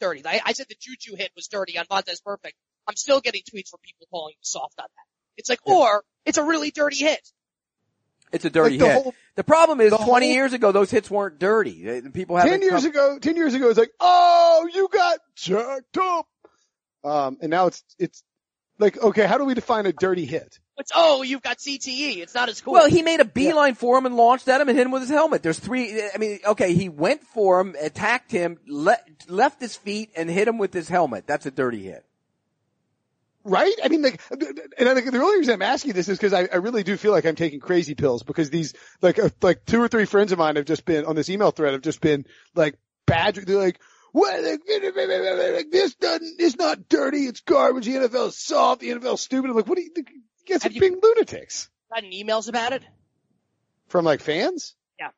[0.00, 0.22] dirty.
[0.24, 2.52] I, I said the Juju hit was dirty on Vontaze Burfict.
[2.86, 5.04] I'm still getting tweets from people calling you soft on that.
[5.36, 7.28] It's like, or it's a really dirty hit.
[8.32, 9.02] It's a dirty Like the hit.
[9.02, 12.00] whole- the problem is the 20 whole- years ago, those hits weren't dirty.
[12.12, 15.98] People haven't Ten years come- ago, ten years ago, it's like, oh, you got jacked
[15.98, 16.28] up.
[17.02, 18.22] Um, and now it's, it's
[18.80, 20.58] like, okay, how do we define a dirty hit?
[20.78, 22.16] It's, oh, you've got CTE.
[22.16, 22.72] It's not as cool.
[22.72, 25.02] Well, he made a beeline for him and launched at him and hit him with
[25.02, 25.42] his helmet.
[25.42, 30.10] There's three, I mean, okay, he went for him, attacked him, le- left his feet
[30.16, 31.26] and hit him with his helmet.
[31.26, 32.04] That's a dirty hit.
[33.44, 33.74] Right?
[33.84, 36.48] I mean, like, and I think the only reason I'm asking this is because I,
[36.50, 39.82] I really do feel like I'm taking crazy pills because these, like, uh, like two
[39.82, 42.24] or three friends of mine have just been on this email thread have just been
[42.54, 43.42] like badger.
[43.42, 43.58] They're?
[43.58, 43.80] Like,
[44.14, 47.26] this doesn't, it's not dirty.
[47.26, 47.86] It's garbage.
[47.86, 48.80] The NFL is soft.
[48.80, 49.50] The NFL is stupid.
[49.50, 50.04] I'm like, what do you, you
[50.48, 52.82] guys are Have you- being lunatics gotten emails about it.
[53.88, 54.74] from like fans?
[54.98, 55.08] Yeah.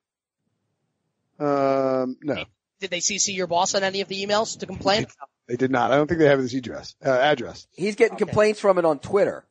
[1.39, 2.45] Um, no,
[2.81, 5.07] Did they CC your boss on any of the emails to complain?
[5.49, 5.91] they did not.
[5.91, 7.67] I don't think they have this address, uh, address.
[7.73, 8.25] He's getting Okay.
[8.25, 9.45] complaints from it on Twitter.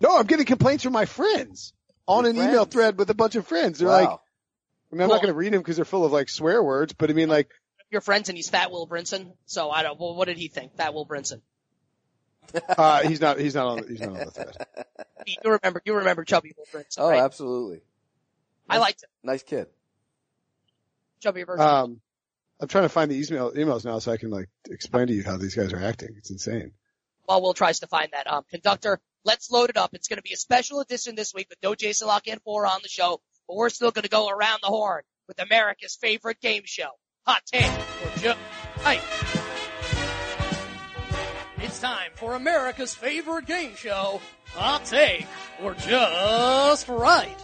[0.00, 1.72] No, I'm getting complaints from my friends
[2.06, 3.78] on Your an email thread with a bunch of friends.
[3.80, 3.94] They're Wow.
[4.00, 6.62] like, I mean, I'm not going to read them because they're full of like swear
[6.62, 7.50] words, but I mean, like,
[7.90, 9.32] Your friends and he's Fat Will Brinson.
[9.46, 9.98] So I don't.
[9.98, 10.76] Well, what did he think?
[10.76, 11.40] Fat Will Brinson.
[12.68, 14.56] uh, he's not, he's not on, he's not on the thread.
[15.26, 15.82] You remember?
[15.84, 17.20] You remember Chubby Will Brinson, oh, right?
[17.20, 17.80] absolutely.
[18.68, 19.10] I liked him.
[19.22, 19.66] Nice kid.
[21.20, 21.64] Chubby version.
[21.64, 22.00] Um,
[22.60, 25.24] I'm trying to find the email emails now so I can like explain to you
[25.24, 26.14] how these guys are acting.
[26.16, 26.72] It's insane.
[27.26, 29.00] while Will tries to find that um, conductor.
[29.24, 29.94] Let's load it up.
[29.94, 32.80] It's going to be a special edition this week with no Jason La Canfora on
[32.82, 36.62] the show, but we're still going to go around the horn with America's favorite game
[36.64, 36.90] show,
[37.28, 38.34] Hot Take or Joe.
[38.82, 39.00] Hey.
[41.62, 44.22] It's time for America's favorite game show,
[44.54, 45.26] Hot Take
[45.62, 47.36] or Just Right.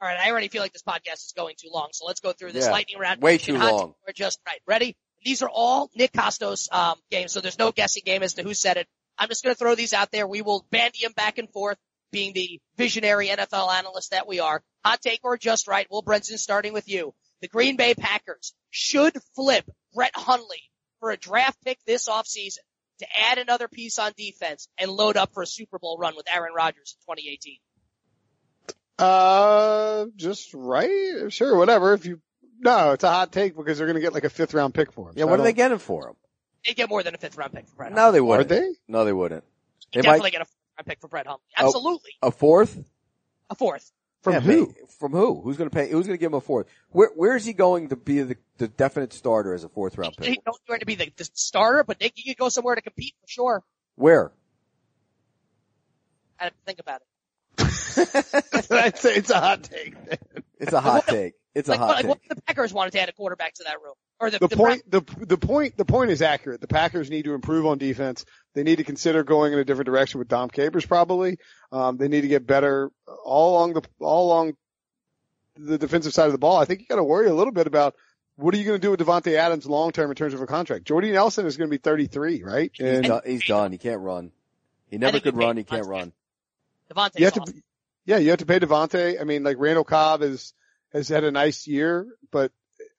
[0.00, 2.32] All right, I already feel like this podcast is going too long, so let's go
[2.32, 3.22] through this Yeah, lightning round.
[3.22, 3.86] way too hot long.
[3.88, 4.58] take, We're just right.
[4.66, 4.96] Ready?
[5.24, 8.52] These are all Nick Kostos um, games, so there's no guessing game as to who
[8.54, 8.88] said it.
[9.16, 10.26] I'm just going to throw these out there.
[10.26, 11.78] We will bandy them back and forth,
[12.12, 14.62] being the visionary NFL analyst that we are.
[14.84, 15.86] Hot take or just right?
[15.90, 17.14] Will Brinson, starting with you.
[17.40, 20.62] The Green Bay Packers should flip Brett Hundley
[21.00, 22.58] for a draft pick this offseason
[23.00, 26.26] to add another piece on defense and load up for a Super Bowl run with
[26.32, 27.56] Aaron Rodgers in 2018.
[28.98, 31.32] Uh, just right?
[31.32, 31.94] Sure, whatever.
[31.94, 32.20] If you,
[32.60, 34.92] no, it's a hot take because they're going to get like a fifth round pick
[34.92, 35.14] for him.
[35.16, 36.14] Yeah, So what I are they don't- getting for him?
[36.64, 38.52] They get more than a fifth round pick for Brett No, they wouldn't.
[38.52, 38.68] Are they?
[38.86, 39.42] No, they wouldn't.
[39.92, 40.46] They They definitely might, get a
[40.78, 41.42] round pick for Brett Hundley.
[41.56, 42.10] Absolutely.
[42.22, 42.82] A fourth?
[43.50, 43.92] A fourth.
[44.22, 44.66] From Yeah, who?
[44.68, 45.40] pay- From who?
[45.40, 45.90] Who's going to pay?
[45.90, 46.68] Who's going to give him a fourth?
[46.90, 50.16] Where Where is he going to be the, the definite starter as a fourth round
[50.16, 50.26] pick?
[50.28, 52.82] He's not going to be the, the starter, but Nick, you could go somewhere to
[52.82, 53.64] compete for sure.
[53.96, 54.32] Where?
[56.38, 57.06] I have to think about it.
[58.70, 59.94] I'd say it's a hot take.
[60.58, 61.34] It's a hot take.
[61.54, 62.08] It's a Like, hot like take.
[62.08, 63.94] what if the Packers wanted to add a quarterback to that room?
[64.22, 66.60] Or the, The the point, the the point, the point is accurate.
[66.60, 68.24] The Packers need to improve on defense.
[68.54, 71.38] They need to consider going in a different direction with Dom Capers probably.
[71.72, 72.92] Um, they need to get better
[73.24, 74.52] all along the all along
[75.56, 76.56] the defensive side of the ball.
[76.56, 77.96] I think you got to worry a little bit about
[78.36, 80.46] what are you going to do with Davante Adams long term in terms of a
[80.46, 80.84] contract.
[80.84, 82.70] Jordy Nelson is going to be 33, right?
[82.72, 83.72] He's, And done, he's done.
[83.72, 84.30] He can't run.
[84.86, 85.56] He never could he run.
[85.56, 86.12] He can't run.
[86.92, 87.54] Davante's you have to,
[88.04, 89.20] yeah, you have to pay Davante.
[89.20, 90.54] I mean, like Randall Cobb is
[90.92, 92.52] has had a nice year, but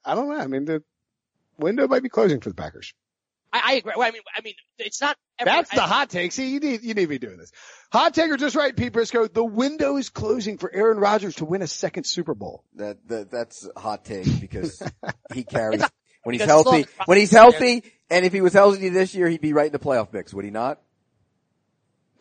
[0.04, 0.36] I don't know.
[0.36, 0.84] I mean, the
[1.58, 2.94] window might be closing for the Packers.
[3.54, 3.94] I, I agree.
[3.96, 5.16] Well, I mean, I mean, it's not.
[5.38, 6.32] Every, That's the I- hot take.
[6.32, 7.52] See, you need you need to be doing this.
[7.92, 9.32] Hot take or just right, Pete Prisco.
[9.32, 12.64] The window is closing for Aaron Rodgers to win a second Super Bowl.
[12.76, 14.82] That, that that's a hot take because
[15.34, 15.84] he carries
[16.24, 16.70] when he's healthy.
[16.70, 19.72] long When he's healthy, and if he was healthy this year, he'd be right in
[19.72, 20.80] the playoff mix, would he not?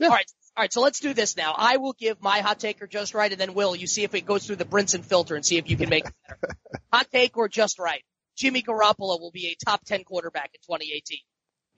[0.02, 0.30] All right.
[0.56, 0.72] All right.
[0.72, 1.54] So let's do this now.
[1.56, 4.14] I will give my hot take or just right, and then Will, you see if
[4.14, 6.56] it goes through the Brinson filter and see if you can make it better.
[6.92, 8.02] hot take or just right.
[8.36, 11.18] Jimmy Garoppolo will be a top 10 quarterback in 2018.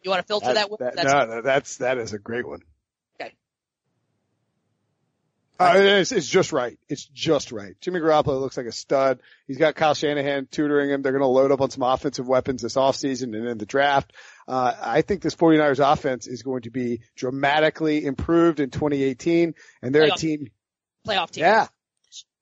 [0.02, 0.70] You want to filter that?
[0.70, 0.76] Will?
[0.78, 2.60] That- That's no, no, that's that is a great one.
[3.20, 3.32] Okay.
[5.58, 6.78] Uh, it's, it's just right.
[6.88, 7.74] It's just right.
[7.80, 9.20] Jimmy Garoppolo looks like a stud.
[9.46, 11.00] He's got Kyle Shanahan tutoring him.
[11.02, 14.12] They're going to load up on some offensive weapons this offseason and in the draft.
[14.48, 19.94] Uh, I think this 49ers offense is going to be dramatically improved in 2018 and
[19.94, 20.48] they're a team.
[21.06, 21.42] playoff team.
[21.42, 21.68] Yeah.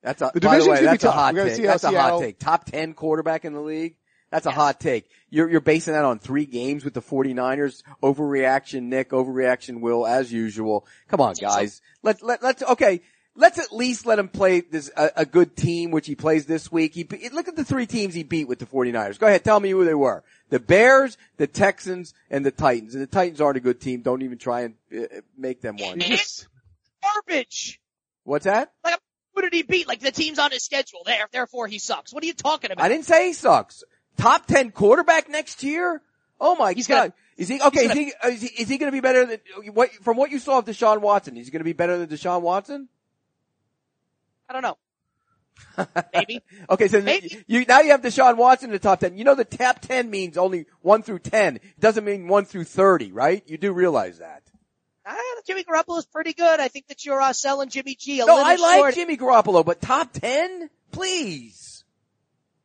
[0.02, 1.54] That's a, The by the division's way, gonna be that's a hot take.
[1.54, 2.38] see how That's a hot take.
[2.40, 3.96] Top 10 quarterback in the league.
[4.32, 5.10] That's a hot take.
[5.28, 7.82] You're, you're basing that on three games with the 49ers.
[8.02, 9.10] Overreaction, Nick.
[9.10, 10.86] Overreaction, Will, as usual.
[11.08, 11.82] Come on, guys.
[12.02, 13.02] Let, let, let's, okay.
[13.34, 16.72] Let's at least let him play this, a, a good team, which he plays this
[16.72, 16.94] week.
[16.94, 19.18] He, look at the three teams he beat with the 49ers.
[19.18, 19.44] Go ahead.
[19.44, 20.24] Tell me who they were.
[20.48, 22.94] The Bears, the Texans, and the Titans.
[22.94, 24.00] And the Titans aren't a good team.
[24.00, 26.00] Don't even try and uh, make them one.
[26.00, 26.48] Just-
[27.02, 27.80] Garbage.
[28.24, 28.72] What's that?
[28.82, 28.98] Like,
[29.34, 29.88] who did he beat?
[29.88, 31.02] Like the team's on his schedule.
[31.04, 32.12] There, therefore he sucks.
[32.12, 32.84] What are you talking about?
[32.84, 33.82] I didn't say he sucks.
[34.16, 36.00] Top 10 quarterback next year?
[36.40, 36.96] Oh my He's god.
[36.96, 39.38] gonna- is he, okay, he's is he, is he, is he gonna be better than,
[39.72, 42.42] what, from what you saw of Deshaun Watson, is he gonna be better than Deshaun
[42.42, 42.88] Watson?
[44.48, 44.76] I don't know.
[46.14, 46.42] Maybe.
[46.68, 47.42] Okay, so Maybe.
[47.46, 49.16] you, now you have Deshaun Watson in the top 10.
[49.16, 51.56] You know the top 10 means only 1 through 10.
[51.56, 53.42] It doesn't mean 1 through 30, right?
[53.46, 54.42] You do realize that.
[55.06, 56.60] Ah, Jimmy Garoppolo's pretty good.
[56.60, 58.94] I think that you're uh, selling Jimmy G a No, little I like short.
[58.94, 60.68] Jimmy Garoppolo, but top 10?
[60.92, 61.84] Please.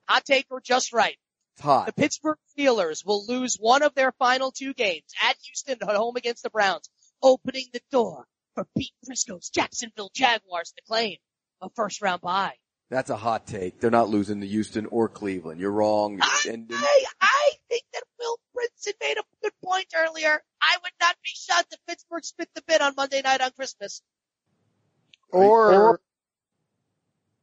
[0.08, 1.18] Hot take or just right.
[1.58, 1.88] It's hot.
[1.88, 6.15] The Pittsburgh Steelers will lose one of their final two games at Houston at home
[6.15, 6.88] against the Browns,
[7.24, 11.17] opening the door for Pete Prisco's Jacksonville Jaguars to claim
[11.60, 12.54] a first round bye.
[12.91, 13.80] That's a hot take.
[13.80, 15.60] They're not losing to Houston or Cleveland.
[15.60, 16.20] You're wrong.
[16.22, 20.39] I, And- and- I, I think that Will Brinson made a good point earlier.
[20.62, 24.04] I would not be shocked if Pittsburgh spit the bit on Monday night on Christmas.
[25.32, 26.02] Or, Or-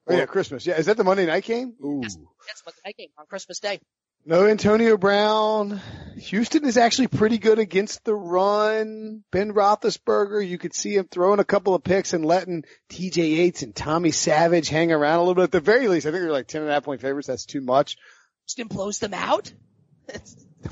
[0.07, 0.64] oh yeah, Christmas.
[0.66, 0.77] Yeah.
[0.79, 1.74] Is that the Monday night game?
[1.85, 2.00] Ooh.
[2.03, 2.16] Yes.
[2.46, 3.81] That's Monday night game on Christmas Day.
[4.27, 5.83] No Antonio Brown.
[6.17, 9.23] Houston is actually pretty good against the run.
[9.31, 13.63] Ben Roethlisberger, you could see him throwing a couple of picks and letting TJ Yates
[13.63, 15.45] and Tommy Savage hang around a little bit.
[15.45, 17.29] At the very least, I think they're like 10 and a half point favorites.
[17.29, 17.99] That's too much.
[18.47, 19.53] Houston blows them out.
[20.09, 20.19] I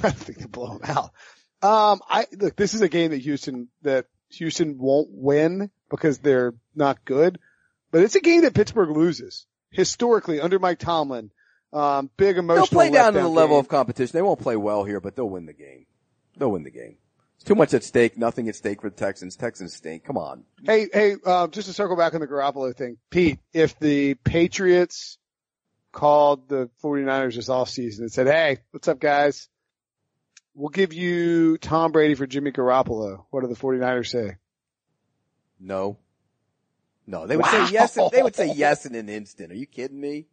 [0.01, 1.11] don't think they blow them out.
[1.63, 6.55] Um, I, look, this is a game that Houston, that Houston won't win because they're
[6.75, 7.39] not good,
[7.91, 11.31] but it's a game that Pittsburgh loses historically under Mike Tomlin.
[11.73, 12.67] Um, big emotional.
[12.67, 14.13] They'll play down to the level of competition.
[14.17, 15.87] They won't play well here, but they'll win the game.
[16.37, 16.97] They'll win the game.
[17.37, 18.17] It's too much at stake.
[18.19, 19.37] Nothing at stake for the Texans.
[19.37, 20.05] Texans stink.
[20.05, 20.45] Come on.
[20.63, 25.19] Hey, hey, um, just to circle back on the Garoppolo thing, Pete, if the Patriots
[25.93, 29.49] called the 49ers this offseason and said, hey, what's up guys?
[30.55, 33.25] We'll give you Tom Brady for Jimmy Garoppolo.
[33.31, 34.37] What do the 49ers say?
[35.59, 35.99] No.
[37.07, 37.27] No.
[37.27, 37.67] They would Wow.
[37.67, 37.95] say yes.
[38.13, 39.51] They would say yes in an instant.
[39.53, 40.27] Are you kidding me?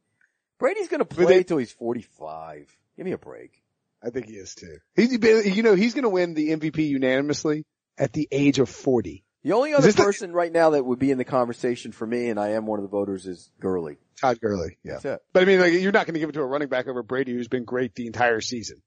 [0.59, 2.77] Brady's gonna play they- till he's 45.
[2.97, 3.63] Give me a break.
[4.03, 4.77] I think he is too.
[4.95, 7.65] He's, you know, he's going to win the MVP unanimously
[7.97, 9.25] at the age of 40.
[9.43, 12.07] The only other this the- person right now that would be in the conversation for
[12.07, 13.97] me, and I am one of the voters, is Gurley.
[14.19, 14.77] Todd Gurley.
[14.83, 14.99] Yeah.
[15.33, 17.03] But I mean, like, you're not going to give it to a running back over
[17.03, 18.81] Brady who's been great the entire season.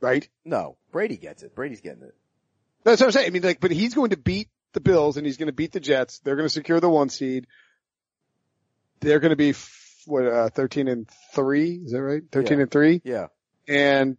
[0.00, 0.28] Right?
[0.44, 0.76] No.
[0.92, 1.54] Brady gets it.
[1.54, 2.14] Brady's getting it.
[2.84, 3.26] That's what I'm saying.
[3.26, 5.72] I mean, like, but he's going to beat the Bills and he's going to beat
[5.72, 6.18] the Jets.
[6.20, 7.46] They're going to secure the one seed.
[9.04, 9.54] They're going to be,
[10.06, 11.74] what, uh, 13 and 3?
[11.84, 12.22] Is that right?
[12.32, 12.62] 13 Yeah.
[12.62, 13.02] and 3?
[13.04, 13.26] Yeah.
[13.68, 14.16] And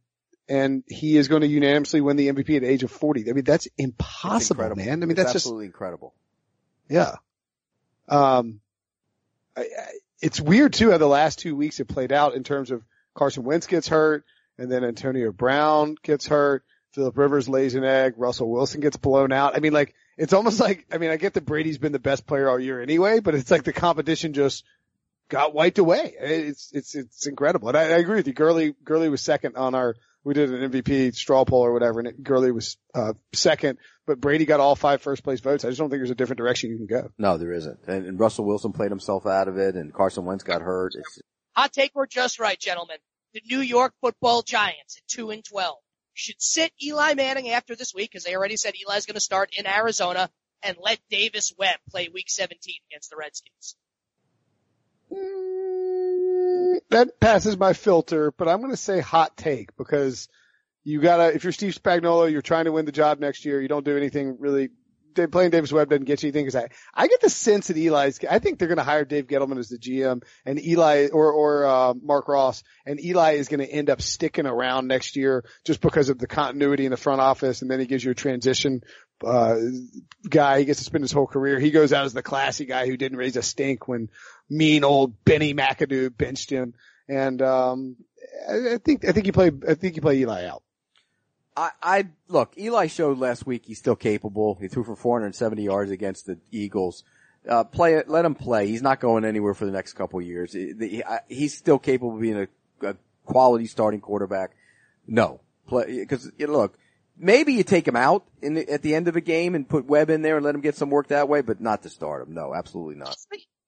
[0.47, 3.29] and he is going to unanimously win the MVP at the age of 40.
[3.29, 5.01] I mean, that's impossible, man.
[5.01, 6.13] I mean, It's that's just, absolutely incredible.
[6.87, 7.15] yeah.
[8.07, 8.59] Um,
[9.57, 9.65] I, I,
[10.21, 12.83] it's weird too how the last two weeks have played out in terms of
[13.15, 14.23] Carson Wentz gets hurt
[14.59, 16.63] and then Antonio Brown gets hurt.
[16.91, 18.13] Philip Rivers lays an egg.
[18.17, 19.55] Russell Wilson gets blown out.
[19.55, 22.25] I mean, like, it's almost like, I mean, I get that Brady's been the best
[22.25, 24.63] player all year anyway, but it's like the competition just
[25.29, 26.13] got wiped away.
[26.19, 27.69] It's, it's, it's incredible.
[27.69, 28.33] And I, I agree with you.
[28.33, 32.07] Gurley, Gurley was second on our, we did an MVP straw poll or whatever and
[32.07, 35.65] it, Gurley was, uh, second, but Brady got all five first place votes.
[35.65, 37.09] I just don't think there's a different direction you can go.
[37.17, 37.79] No, there isn't.
[37.87, 40.93] And, and Russell Wilson played himself out of it, and Carson Wentz got hurt.
[40.95, 41.21] It's,
[41.55, 42.97] Hot take or just right, gentlemen.
[43.33, 45.77] The New York football giants at 2 and 12
[46.15, 49.51] should sit Eli Manning after this week because they already said Eli's going to start
[49.57, 50.29] in Arizona
[50.63, 53.75] and let Davis Webb play week 17 against the Redskins.
[55.11, 60.27] Mm, that passes my filter, but I'm going to say hot take because
[60.83, 63.61] you gotta, if you're Steve Spagnuolo, you're trying to win the job next year.
[63.61, 64.69] You don't do anything really.
[65.15, 68.19] Playing Davis Webb doesn't get you anything because I, I get the sense that Eli's,
[68.29, 71.65] I think they're going to hire Dave Gettleman as the GM and Eli or, or,
[71.65, 75.81] uh, Marc Ross and Eli is going to end up sticking around next year just
[75.81, 78.81] because of the continuity in the front office and then he gives you a transition,
[79.25, 79.55] uh,
[80.29, 80.59] guy.
[80.59, 81.59] He gets to spend his whole career.
[81.59, 84.09] He goes out as the classy guy who didn't raise a stink when
[84.49, 86.73] mean old Benny McAdoo benched him.
[87.07, 87.95] And, um,
[88.49, 90.63] I, I think, I think you play, I think you play Eli out.
[91.57, 92.53] I, I look.
[92.57, 94.57] Eli showed last week he's still capable.
[94.59, 97.03] He threw for 470 yards against the Eagles.
[97.47, 98.09] Uh, play it.
[98.09, 98.67] Let him play.
[98.67, 100.53] He's not going anywhere for the next couple years.
[100.53, 102.47] He- I- he's still capable of being a,
[102.87, 102.95] a
[103.25, 104.51] quality starting quarterback.
[105.07, 106.77] No, play because look.
[107.17, 110.09] Maybe you take him out the, at the end of a game and put Webb
[110.09, 112.33] in there and let him get some work that way, but not to start him.
[112.33, 113.15] No, absolutely not.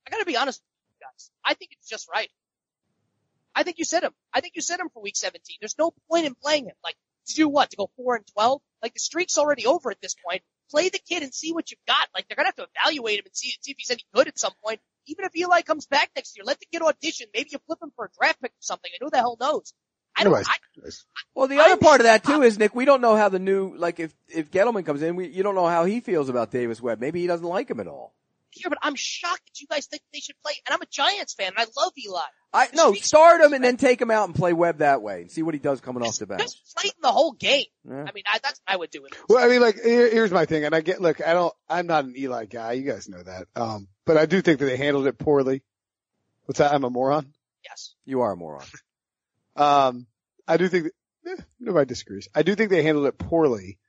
[0.06, 1.32] I gotta be honest with you guys.
[1.46, 2.30] I think it's just right.
[3.56, 4.12] I think you sit him.
[4.34, 5.58] I think you sit him for week 17.
[5.62, 6.76] There's no point in playing him.
[6.84, 6.96] Like,
[7.28, 7.70] to do what?
[7.72, 8.62] To go 4 and 12?
[8.82, 10.42] Like, the streak's already over at this point.
[10.70, 12.08] Play the kid and see what you've got.
[12.14, 14.38] Like, they're gonna have to evaluate him and see, see if he's any good at
[14.38, 14.80] some point.
[15.06, 17.28] Even if Eli comes back next year, let the kid audition.
[17.34, 18.92] Maybe you flip him for a draft pick or something.
[18.94, 19.74] And who the hell knows?
[20.18, 20.90] I don't, Anyways, I,
[21.36, 22.74] Well, the other I'm part of that too is Nick.
[22.74, 25.54] We don't know how the new like if if Gettleman comes in, we you don't
[25.54, 27.00] know how he feels about Davis Webb.
[27.00, 28.16] Maybe he doesn't like him at all.
[28.58, 30.54] Here, but I'm shocked that you guys think they should play.
[30.68, 32.22] And I'm a Giants fan and I love Eli.
[32.54, 35.32] I no start him and then take him out and play Webb that way and
[35.32, 36.42] see what he does coming off the bench.
[36.42, 37.66] just play him the whole game.
[37.88, 38.06] Yeah.
[38.08, 39.16] I mean, I, that's what I would do it.
[39.30, 41.88] Well, I mean, like, here, here's my thing, and I get, look, I don't, I'm
[41.88, 42.74] not an Eli guy.
[42.74, 43.48] You guys know that.
[43.56, 45.62] Um, but I do think that they handled it poorly.
[46.46, 46.74] What's that?
[46.74, 47.34] I'm a moron.
[47.64, 47.94] Yes.
[48.06, 48.66] You are a moron.
[49.58, 50.06] Um,
[50.48, 50.92] I do think
[51.24, 52.28] that, eh, nobody disagrees.
[52.36, 53.80] I do think they handled it poorly.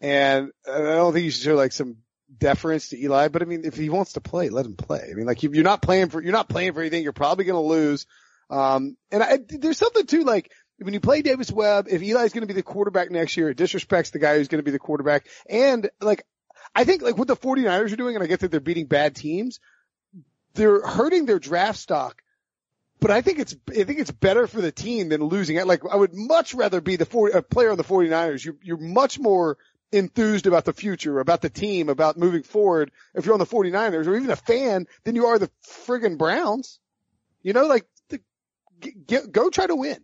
[0.00, 1.96] And I don't think you should show like some
[2.36, 5.08] deference to Eli, but I mean, if he wants to play, let him play.
[5.10, 7.44] I mean, like, if you're not playing for, you're not playing for anything, you're probably
[7.44, 8.06] going to lose.
[8.50, 10.50] Um, and I, there's something too, like,
[10.80, 13.58] when you play Davis Webb, if Eli's going to be the quarterback next year, it
[13.58, 15.26] disrespects the guy who's going to be the quarterback.
[15.48, 16.22] And like,
[16.74, 19.16] I think like what the 49ers are doing, and I get that they're beating bad
[19.16, 19.58] teams,
[20.54, 22.22] they're hurting their draft stock.
[23.00, 25.66] But I think it's, I think it's better for the team than losing it.
[25.66, 28.44] Like I would much rather be the 40, a player on the 49ers.
[28.44, 29.56] You're, you're much more
[29.92, 34.06] enthused about the future, about the team, about moving forward if you're on the 49ers
[34.06, 35.50] or even a fan than you are the
[35.86, 36.78] friggin' Browns.
[37.42, 38.20] You know, like, the,
[39.06, 39.98] get, go try to win.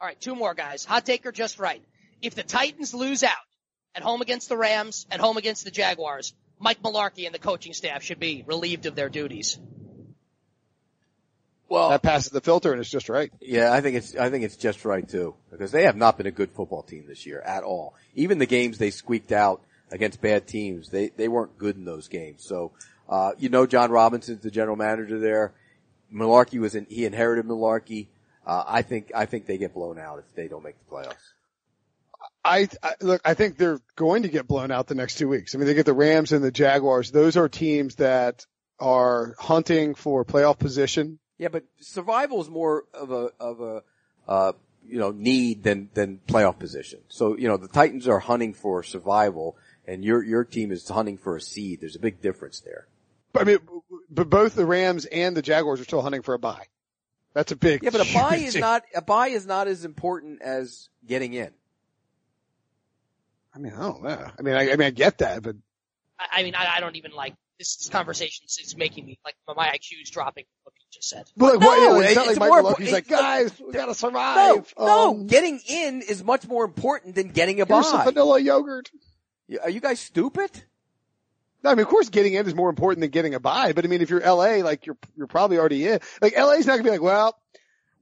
[0.00, 0.84] All right, two more guys.
[0.84, 1.82] Hot take or just right.
[2.20, 3.32] If the Titans lose out
[3.94, 7.72] at home against the Rams, at home against the Jaguars, Mike Mularkey and the coaching
[7.72, 9.58] staff should be relieved of their duties.
[11.72, 13.32] Well, That passes the filter and it's just right.
[13.40, 16.26] yeah, I think it's I think it's just right too because they have not been
[16.26, 17.94] a good football team this year at all.
[18.14, 22.08] Even the games they squeaked out against bad teams, they they weren't good in those
[22.08, 22.44] games.
[22.44, 22.72] So,
[23.08, 25.54] uh, you know, Jon Robinson's the general manager there.
[26.12, 28.08] Mularkey was in, he inherited Mularkey.
[28.46, 31.14] Uh, I think I think they get blown out if they don't make the playoffs.
[32.44, 33.22] I, I look.
[33.24, 35.54] I think they're going to get blown out the next two weeks.
[35.54, 37.10] I mean, they get the Rams and the Jaguars.
[37.10, 38.44] Those are teams that
[38.78, 41.18] are hunting for playoff position.
[41.38, 43.82] Yeah, but survival is more of a of a
[44.28, 44.52] uh,
[44.86, 47.00] you know need than than playoff position.
[47.08, 49.56] So you know the Titans are hunting for survival,
[49.86, 51.80] and your your team is hunting for a seed.
[51.80, 52.86] There's a big difference there.
[53.34, 53.58] I mean,
[54.10, 56.66] but both the Rams and the Jaguars are still hunting for a bye.
[57.34, 57.82] That's a big.
[57.82, 61.50] Yeah, but a bye is not a bye is not as important as getting in.
[63.54, 64.30] I mean, I don't know.
[64.38, 65.56] I mean, I, I mean, I get that, but
[66.18, 69.18] I, I mean, I, I don't even like this, this conversation is, is making me
[69.24, 70.44] like my IQ is dropping.
[70.44, 71.24] from What you just said.
[71.36, 74.72] but like, No, yeah, it's not it's like more Mularkey's like, guys, we gotta survive.
[74.78, 78.90] no, Um, getting in is much more important than getting a here's some vanilla yogurt.
[79.62, 80.50] Are you guys stupid?
[81.64, 83.72] No, I mean, of course, getting in is more important than getting a bye.
[83.72, 86.00] But I mean, if you're LA, like you're you're probably already in.
[86.20, 87.38] Like LA's not gonna be like, well,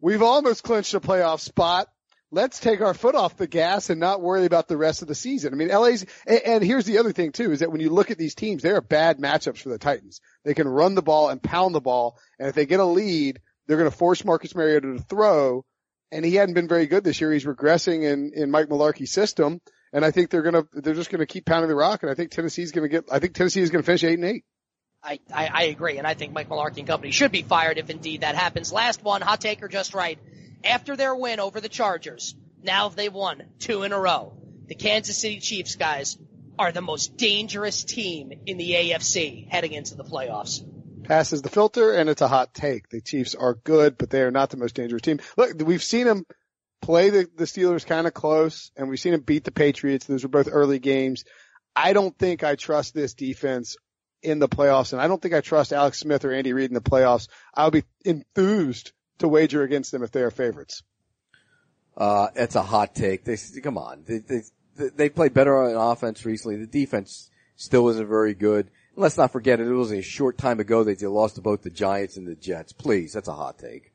[0.01, 1.89] we've almost clinched a playoff spot,
[2.33, 5.15] let's take our foot off the gas and not worry about the rest of the
[5.15, 5.53] season.
[5.53, 8.11] I mean, LA's, and, and here's the other thing too, is that when you look
[8.11, 10.21] at these teams, they are bad matchups for the Titans.
[10.45, 13.41] They can run the ball and pound the ball, and if they get a lead,
[13.67, 15.65] they're going to force Marcus Mariota to throw,
[16.11, 17.33] and he hadn't been very good this year.
[17.33, 19.61] He's regressing in, in Mike Mularkey's system,
[19.93, 22.11] and I think they're going to, they're just going to keep pounding the rock, and
[22.11, 24.25] I think Tennessee's going to get, I think Tennessee is going to finish eight and
[24.25, 24.45] eight.
[25.03, 27.89] I, I, I agree, and I think Mike Mularkey and company should be fired if
[27.89, 28.73] indeed that happens.
[28.73, 30.19] Last one, hot take or just right.
[30.65, 34.37] After their win over the Chargers, now they've won two in a row.
[34.67, 36.19] The Kansas City Chiefs guys
[36.59, 40.63] are the most dangerous team in the AFC heading into the playoffs.
[41.05, 42.89] Passes the filter and it's a hot take.
[42.91, 45.21] The Chiefs are good, but they are not the most dangerous team.
[45.39, 46.27] Look, we've seen them
[46.83, 50.05] play the, the Steelers kind of close and we've seen them beat the Patriots.
[50.05, 51.25] Those were both early games.
[51.75, 53.77] I don't think I trust this defense
[54.23, 56.75] in the playoffs and I don't think I trust Alex Smith or Andy Reid in
[56.75, 57.29] the playoffs.
[57.55, 60.83] I'll be enthused to wager against them if they are favorites.
[61.97, 63.25] Uh, it's a hot take.
[63.25, 64.05] They, come on.
[64.07, 64.43] They, they,
[64.89, 66.57] they played better on offense recently.
[66.57, 68.67] The defense still isn't very good.
[68.95, 71.43] And let's not forget it, it was a short time ago that they lost to
[71.43, 72.73] both the Giants and the Jets.
[72.73, 73.93] Please, that's a hot take.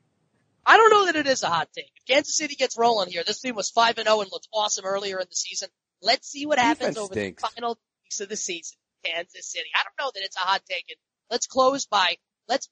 [0.64, 1.90] I don't know that it is a hot take.
[1.96, 4.84] If Kansas City gets rolling here, this team was 5 and 0 and looked awesome
[4.84, 5.68] earlier in the season.
[6.02, 7.42] Let's see what happens Defense over stinks.
[7.42, 8.76] the final weeks of the season.
[9.04, 9.68] Kansas City.
[9.74, 10.86] I don't know that it's a hot take.
[10.88, 10.98] And
[11.30, 12.16] let's close by,
[12.48, 12.68] let's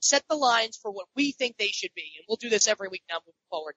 [0.00, 2.12] set the lines for what we think they should be.
[2.16, 3.74] And we'll do this every week now moving forward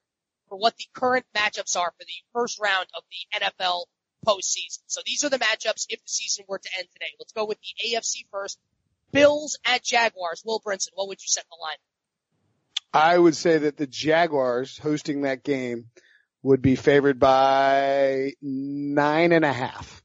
[0.50, 3.86] for what the current matchups are for the first round of the NFL
[4.28, 4.80] postseason.
[4.88, 7.12] So these are the matchups if the season were to end today.
[7.20, 8.60] Let's go with the AFC first.
[9.12, 10.44] Bills at Jaguars.
[10.46, 11.78] Will Brinson, what would you set the line?
[12.94, 15.86] I would say that the Jaguars hosting that game
[16.44, 20.02] would be favored by nine and a half.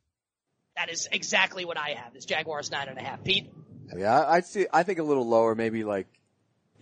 [0.77, 2.15] That is exactly what I have.
[2.15, 3.25] Is Jaguars nine and a half.
[3.25, 3.51] Pete?
[3.95, 6.07] Yeah, I'd see, I think a little lower, maybe like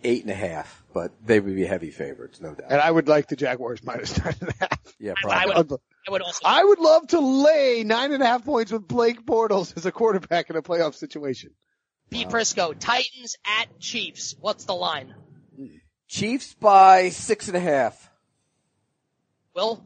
[0.03, 2.71] eight and a half, but they would be heavy favorites, no doubt.
[2.71, 4.95] And I would like the Jaguars minus nine and a half.
[4.99, 5.55] Yeah, I probably.
[5.55, 6.41] would, I would also.
[6.45, 9.91] I would love to lay nine and a half points with Blake Bortles as a
[9.91, 11.51] quarterback in a playoff situation.
[12.09, 14.35] Pete Prisco, Titans at Chiefs.
[14.39, 15.15] What's the line?
[16.07, 18.11] Chiefs by six and a half.
[19.55, 19.83] Will?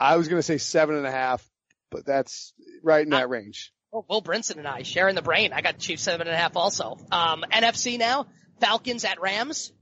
[0.00, 1.46] I was going to say seven and a half,
[1.90, 3.72] but that's right in that range.
[3.92, 5.52] Oh, Will Brinson and I sharing the brain.
[5.52, 6.98] I got Chiefs seven and a half also.
[7.10, 8.26] Um, NFC now.
[8.60, 9.72] Falcons at Rams.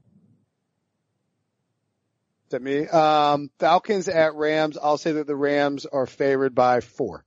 [2.46, 2.86] Is that me?
[2.86, 4.78] Um, Falcons at Rams.
[4.80, 7.24] I'll say that the Rams are favored by four.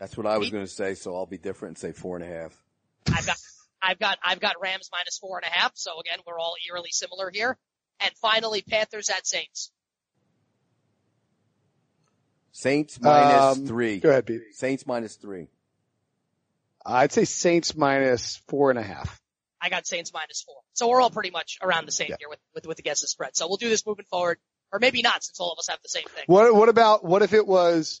[0.00, 2.24] That's what I was going to say, so I'll be different and say four and
[2.24, 2.52] a half.
[3.06, 3.36] I've got,
[3.80, 5.72] I've got, I've got Rams minus four and a half.
[5.76, 7.56] So again, we're all eerily similar here.
[8.00, 9.70] And finally, Panthers at Saints.
[12.50, 14.00] Saints minus Um, three.
[14.00, 14.42] Go ahead, Pete.
[14.52, 15.46] Saints minus three.
[16.86, 19.20] I'd say Saints minus four and a half.
[19.60, 20.56] I got Saints minus four.
[20.74, 22.16] So we're all pretty much around the same Yeah.
[22.18, 23.34] here with, with, with the guesses spread.
[23.36, 24.38] So we'll do this moving forward.
[24.72, 26.24] Or maybe not since all of us have the same thing.
[26.26, 28.00] What, what about, what if it was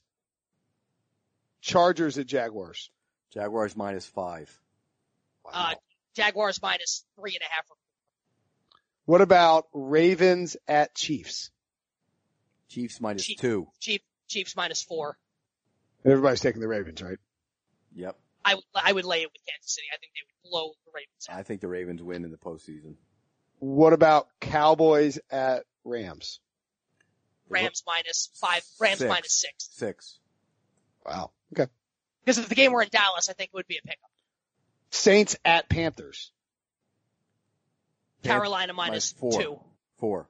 [1.60, 2.90] Chargers at Jaguars?
[3.32, 4.50] Jaguars minus five.
[5.50, 5.74] Uh,
[6.16, 7.64] Jaguars minus three and a half.
[9.06, 11.50] What about Ravens at Chiefs?
[12.68, 13.68] Chiefs minus Chief- two.
[13.78, 15.16] Chief, Chiefs minus four.
[16.04, 17.18] Everybody's taking the Ravens, right?
[17.94, 18.16] Yep.
[18.44, 19.86] I would, I would lay it with Kansas City.
[19.92, 21.38] I think they would blow the Ravens out.
[21.38, 22.94] I think the Ravens win in the postseason.
[23.58, 26.40] What about Cowboys at Rams?
[27.48, 29.08] Rams minus five, Rams Six.
[29.08, 29.68] minus six.
[29.72, 30.18] Six.
[31.06, 31.30] Wow.
[31.52, 31.70] Okay.
[32.24, 34.10] Because if the game were in Dallas, I think it would be a pickup.
[34.90, 36.30] Saints at Panthers.
[38.22, 39.42] Carolina minus minus four.
[39.42, 39.60] two.
[39.98, 40.28] Four.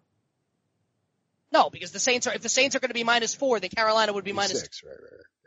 [1.52, 3.70] No, because the Saints are, if the Saints are going to be minus four, then
[3.70, 4.82] Carolina would be minus six.
[4.82, 5.43] Right, right, right.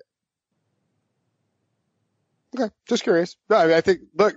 [2.56, 2.72] Okay.
[2.88, 3.36] Just curious.
[3.50, 4.36] No, I, mean, I think, look,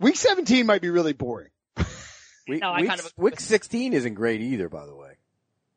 [0.00, 1.50] week 17 might be really boring.
[2.46, 5.12] Week, No, I week, kind of week 16 isn't great either, by the way.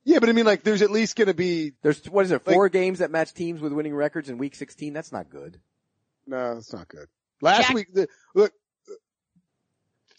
[0.04, 2.45] Yeah, but I mean, like, there's at least going to be, There's, what is it,
[2.45, 4.91] Like- four games that match teams with winning records in week 16?
[4.93, 5.60] That's not good.
[6.26, 7.08] no, that's not good.
[7.41, 8.52] Last Jack- week, the, look,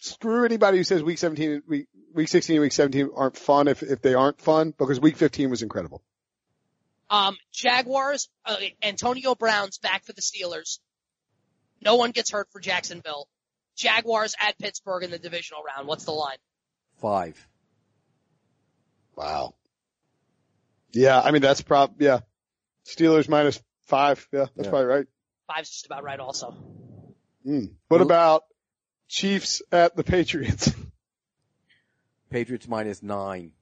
[0.01, 3.69] screw anybody who says week 17, and week, week 16 and week 17 aren't fun
[3.69, 6.03] if, if they aren't fun because week 15 was incredible.
[7.11, 10.79] Um, Jaguars, uh, Antonio Brown's back for the Steelers.
[11.83, 13.29] No one gets hurt for Jacksonville.
[13.77, 15.87] Jaguars at Pittsburgh in the divisional round.
[15.87, 16.39] What's the line?
[17.01, 17.47] Five.
[19.17, 19.55] Wow.
[20.93, 22.21] Yeah, I mean, that's prob, yeah.
[22.85, 24.27] Steelers minus five.
[24.33, 24.71] Yeah, that's Yeah.
[24.71, 25.07] probably right.
[25.47, 26.57] Five's just about right also.
[27.47, 27.73] Mm.
[27.89, 28.45] What about
[29.09, 30.73] Chiefs at the Patriots?
[32.31, 33.53] Patriots minus nine.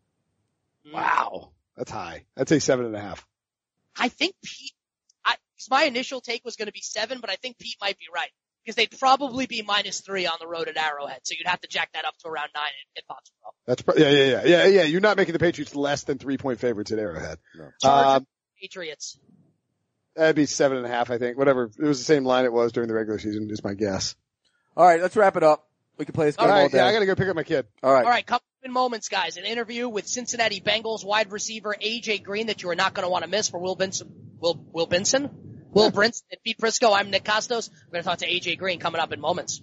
[0.93, 1.51] wow.
[1.77, 2.25] That's high.
[2.37, 3.27] I'd say seven and a half.
[3.99, 4.73] I think Pete,
[5.57, 7.99] I, 'cause my initial take was going to be seven, but I think Pete might
[7.99, 8.31] be right.
[8.65, 11.21] because they'd probably be minus three on the road at Arrowhead.
[11.25, 12.65] So you'd have to jack that up to around nine
[12.97, 13.53] in, in Foxborough.
[13.67, 14.83] That's pro- yeah, yeah, yeah, yeah, yeah.
[14.83, 17.39] You're not making the Patriots less than three point favorites at Arrowhead.
[17.83, 17.89] No.
[17.91, 18.27] Um,
[18.61, 19.19] Patriots.
[20.15, 21.39] that'd be seven and a half, I think.
[21.39, 21.71] Whatever.
[21.79, 23.49] It was the same line it was during the regular season.
[23.51, 24.15] Is my guess.
[24.77, 25.69] All right, let's wrap it up.
[25.99, 26.71] We can play this game All all, right.
[26.71, 26.79] day.
[26.79, 27.67] Yeah, I gotta go pick up my kid.
[27.83, 28.05] all right.
[28.05, 29.37] All right, couple in moments, guys.
[29.37, 33.11] An interview with Cincinnati Bengals wide receiver AJ Green that you are not going to
[33.11, 34.12] want to miss for Will Benson.
[34.41, 35.31] Will Will Benson?
[35.77, 36.97] Will Brinson and Pete Prisco.
[36.97, 37.69] I'm Nick Kostos.
[37.69, 39.61] We're going to talk to AJ Green coming up in moments.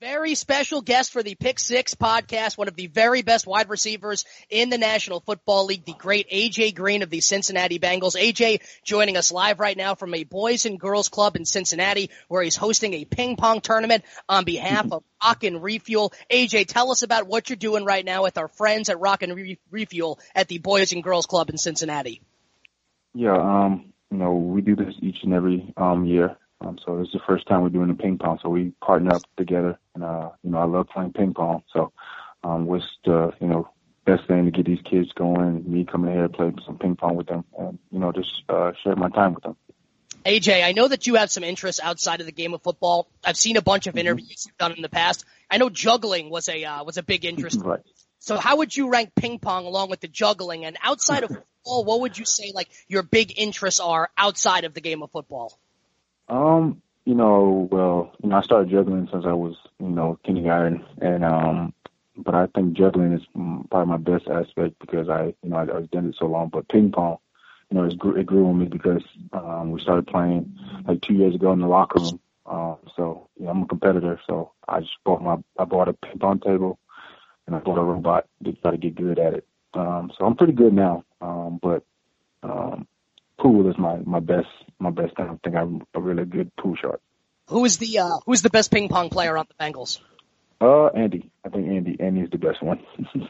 [0.00, 4.24] Very special guest for the Pick Six podcast, one of the very best wide receivers
[4.48, 8.14] in the National Football League, the great AJ Green of the Cincinnati Bengals.
[8.14, 12.44] AJ joining us live right now from a boys and girls club in Cincinnati where
[12.44, 16.12] he's hosting a ping pong tournament on behalf of Rock and Refuel.
[16.30, 19.34] AJ, tell us about what you're doing right now with our friends at Rock and
[19.34, 22.20] Re- Refuel at the boys and girls club in Cincinnati.
[23.14, 26.36] Yeah, um, you know, we do this each and every um year.
[26.60, 28.38] Um, so this is the first time we're doing the ping pong.
[28.42, 31.62] So we partner up together, and uh, you know, I love playing ping pong.
[31.72, 31.92] So,
[32.42, 33.68] um, what's the you know
[34.04, 35.70] best thing to get these kids going?
[35.70, 38.72] Me coming here, to play some ping pong with them, and you know, just uh,
[38.82, 39.56] share my time with them.
[40.24, 43.08] AJ, I know that you have some interests outside of the game of football.
[43.24, 45.24] I've seen a bunch of interviews you've done in the past.
[45.50, 47.60] I know juggling was a uh, was a big interest.
[47.64, 47.80] Right.
[48.18, 50.64] So how would you rank ping pong along with the juggling?
[50.64, 51.30] And outside of
[51.64, 55.12] football, what would you say like your big interests are outside of the game of
[55.12, 55.58] football?
[56.28, 60.84] Um, you know, well, you know, I started juggling since I was, you know, kindergarten,
[61.00, 61.72] and um,
[62.18, 63.22] but I think juggling is
[63.70, 66.50] probably my best aspect because I, you know, I, I was doing it so long.
[66.50, 67.16] But ping pong,
[67.70, 69.02] you know, it grew, it grew on me because
[69.32, 70.54] um, we started playing
[70.86, 72.20] like two years ago in the locker room.
[72.44, 75.94] Um, so you know, I'm a competitor, so I just bought my, I bought a
[75.94, 76.78] ping pong table,
[77.46, 79.46] and I bought a robot to try to get good at it.
[79.72, 81.84] Um, so I'm pretty good now, um, but
[82.42, 82.86] um,
[83.38, 84.48] pool is my my best
[84.80, 85.14] my best.
[85.18, 87.00] I don't think I'm a really good pool shot.
[87.48, 90.00] Who is the uh, who is the best ping pong player on the Bengals?
[90.60, 91.30] Uh, Andy.
[91.44, 91.96] I think Andy.
[92.00, 92.80] Andy's the best one.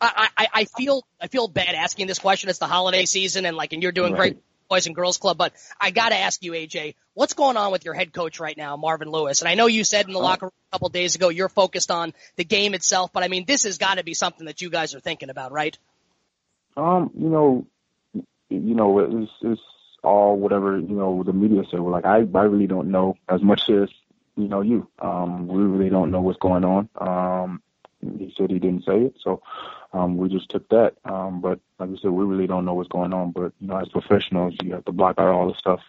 [0.00, 2.50] I, I, I feel I feel bad asking this question.
[2.50, 4.34] It's the holiday season, and like, and you're doing Right.
[4.34, 4.36] great,
[4.68, 5.36] boys and girls club.
[5.38, 8.56] But I got to ask you, AJ, what's going on with your head coach right
[8.56, 9.40] now, Marvin Lewis?
[9.40, 11.90] And I know you said in the locker room a couple days ago you're focused
[11.90, 14.70] on the game itself, but I mean, this has got to be something that you
[14.70, 15.76] guys are thinking about, right?
[16.76, 17.66] um, you know,
[18.48, 19.60] you know, it's it's
[20.02, 21.62] all whatever you know the media.
[21.72, 23.88] Well, like I I really don't know as much as
[24.36, 24.88] you know you.
[24.98, 26.88] Um, we really don't know what's going on.
[26.96, 27.62] Um,
[28.18, 29.42] he said he didn't say it, so
[29.92, 30.94] um, we just took that.
[31.04, 33.30] Um, but like I said, we really don't know what's going on.
[33.32, 35.80] But you know, as professionals, you have to block out all the stuff.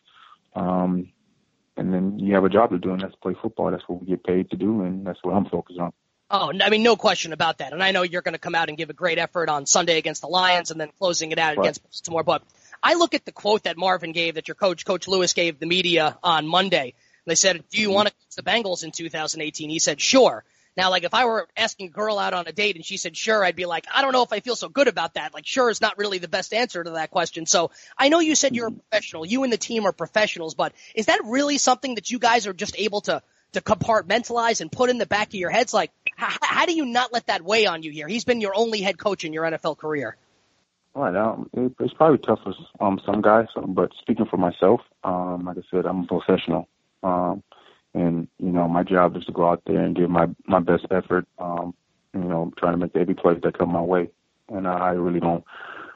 [0.56, 1.12] Um,
[1.76, 3.72] and then you have a job to do, and that's play football.
[3.72, 5.92] That's what we get paid to do, and that's what I'm focused on.
[6.30, 7.74] Oh, I mean, no question about that.
[7.74, 9.98] And I know you're going to come out and give a great effort on Sunday
[9.98, 11.66] against the Lions and then closing it out Right.
[11.66, 12.24] against Baltimore.
[12.24, 12.44] But
[12.84, 15.66] I look at the quote that Marvin gave, that your coach, Coach Lewis, gave the
[15.66, 16.94] media on Monday.
[17.26, 17.96] They said, do you mm-hmm.
[17.96, 19.70] want to coach the Bengals in 2018?
[19.70, 20.44] He said, sure.
[20.76, 23.16] Now, like, if I were asking a girl out on a date and she said
[23.16, 25.34] sure, I'd be like, I don't know if I feel so good about that.
[25.34, 27.46] Like, sure is not really the best answer to that question.
[27.46, 28.80] So I know you said you're a mm-hmm.
[28.90, 29.26] professional.
[29.26, 32.54] You and the team are professionals, but is that really something that you guys are
[32.54, 33.22] just able to,
[33.54, 35.74] to compartmentalize and put in the back of your heads?
[35.74, 38.08] Like, how, how do you not let that weigh on you here?
[38.08, 40.18] He's been your only head coach in your NFL career.
[40.96, 41.16] Right.
[41.16, 45.46] Um, it, it's probably tough for um some guys, um, but speaking for myself, um,
[45.46, 46.68] like I said, I'm a professional,
[47.02, 47.42] um,
[47.96, 50.86] and you know my job is to go out there and give my my best
[50.92, 51.26] effort.
[51.40, 51.74] Um,
[52.14, 54.12] you know, trying to make every play that come my way,
[54.50, 55.44] and I really don't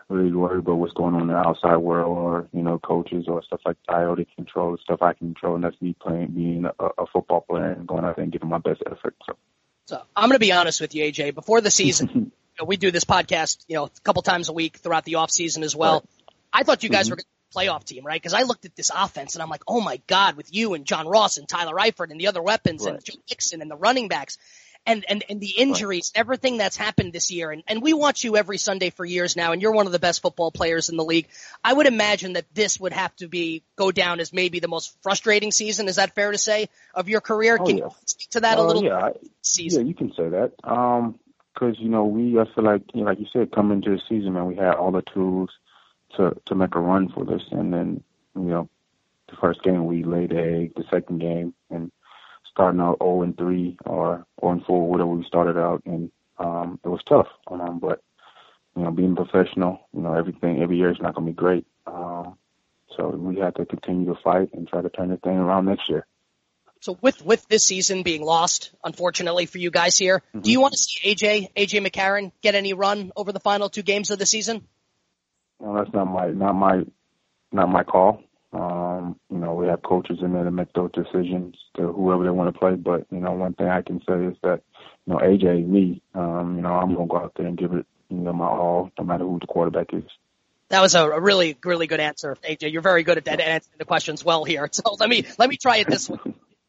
[0.10, 3.44] really worry about what's going on in the outside world or you know coaches or
[3.44, 3.98] stuff like that.
[3.98, 7.06] I already control the stuff I can control, and that's me playing, being a, a
[7.06, 9.16] football player and going out there and giving my best effort.
[9.26, 9.38] So.
[9.86, 11.34] So I'm going to be honest with you, AJ.
[11.34, 14.78] Before the season, know, we do this podcast, you know, a couple times a week
[14.78, 16.04] throughout the off season as well.
[16.52, 18.20] I thought you guys were be a playoff team, right?
[18.22, 20.86] Because I looked at this offense and I'm like, oh my god, with you and
[20.86, 24.08] John Ross and Tyler Eifert and the other weapons and Joe Mixon and the running
[24.08, 24.38] backs.
[24.86, 28.38] And, and, and the injuries, everything that's happened this year, and, and we watch you
[28.38, 31.04] every Sunday for years now, and you're one of the best football players in the
[31.04, 31.28] league.
[31.62, 34.96] I would imagine that this would have to be go down as maybe the most
[35.04, 35.90] frustrating season.
[35.90, 37.58] Is that fair to say of your career?
[37.60, 37.84] Oh, Can yeah.
[37.84, 38.84] you speak to that a Uh, little?
[38.86, 39.10] yeah,
[39.42, 39.82] season.
[39.82, 40.54] Yeah, you can say that.
[40.64, 41.20] Um
[41.58, 44.02] 'cause you know we, I feel like, you know, like you said, coming into the
[44.08, 45.50] season, man, we had all the tools
[46.16, 48.04] to to make a run for this, and then
[48.36, 48.70] you know,
[49.30, 50.76] the first game we laid the egg.
[50.76, 51.92] The second game, and
[52.46, 56.80] starting out 0 and 3 or 0 and 4, whatever we started out, and um,
[56.84, 57.28] it was tough.
[57.48, 58.02] Um, but
[58.76, 61.66] you know, being professional, you know, everything every year is not going to be great.
[61.88, 62.38] Um,
[62.96, 65.90] so we have to continue to fight and try to turn the thing around next
[65.90, 66.06] year.
[66.82, 70.74] So with with this season being lost, unfortunately for you guys here, do you want
[70.74, 74.26] to see AJ AJ McCarron get any run over the final two games of the
[74.26, 74.68] season?
[75.60, 76.84] No, that's not my not my
[77.52, 78.24] not my call.
[78.54, 82.30] Um, you know, we have coaches in there to make those decisions to whoever they
[82.30, 82.76] want to play.
[82.76, 84.62] But you know, one thing I can say is that
[85.06, 87.86] you know, AJ, me, um, you know, I'm gonna go out there and give it
[88.10, 90.04] you know my all, no matter who the quarterback is.
[90.70, 92.72] That was a, a really, really good answer, AJ.
[92.74, 94.70] You're very good at that, answering the questions well here.
[94.78, 96.18] So let me let me try it this way.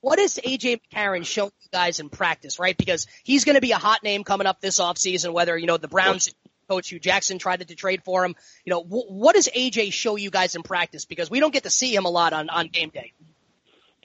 [0.01, 2.77] What is AJ McCarron showing you guys in practice, right?
[2.77, 5.77] Because he's going to be a hot name coming up this offseason, whether, you know,
[5.77, 6.33] the Browns
[6.69, 8.37] coach Hue Jackson tried to trade for him.
[8.65, 11.05] You know, wh- what does AJ show you guys in practice?
[11.05, 13.13] Because we don't get to see him a lot on, on game day.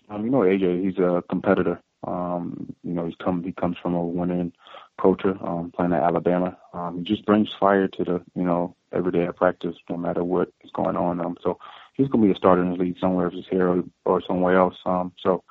[0.09, 1.81] Um, you know, AJ, he's a competitor.
[2.05, 4.51] Um, you know, he's come, he comes from a winning
[4.99, 6.57] culture, um, playing at Alabama.
[6.73, 10.23] Um, he just brings fire to the, you know, every day at practice, no matter
[10.23, 11.19] what is going on.
[11.19, 11.59] Um, so
[11.93, 14.21] he's going to be a starter in the league somewhere, if it's here or, or
[14.27, 14.75] somewhere else.
[14.85, 15.43] Um, so,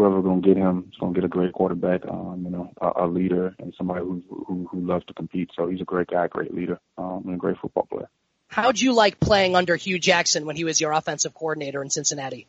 [0.00, 2.72] whoever's going to get him is going to get a great quarterback, um, you know,
[2.80, 5.50] a, a leader and somebody who, who who loves to compete.
[5.54, 8.08] So he's a great guy, great leader, um, and a great football player.
[8.48, 12.46] How'd you like playing under Hue Jackson when he was your offensive coordinator in Cincinnati?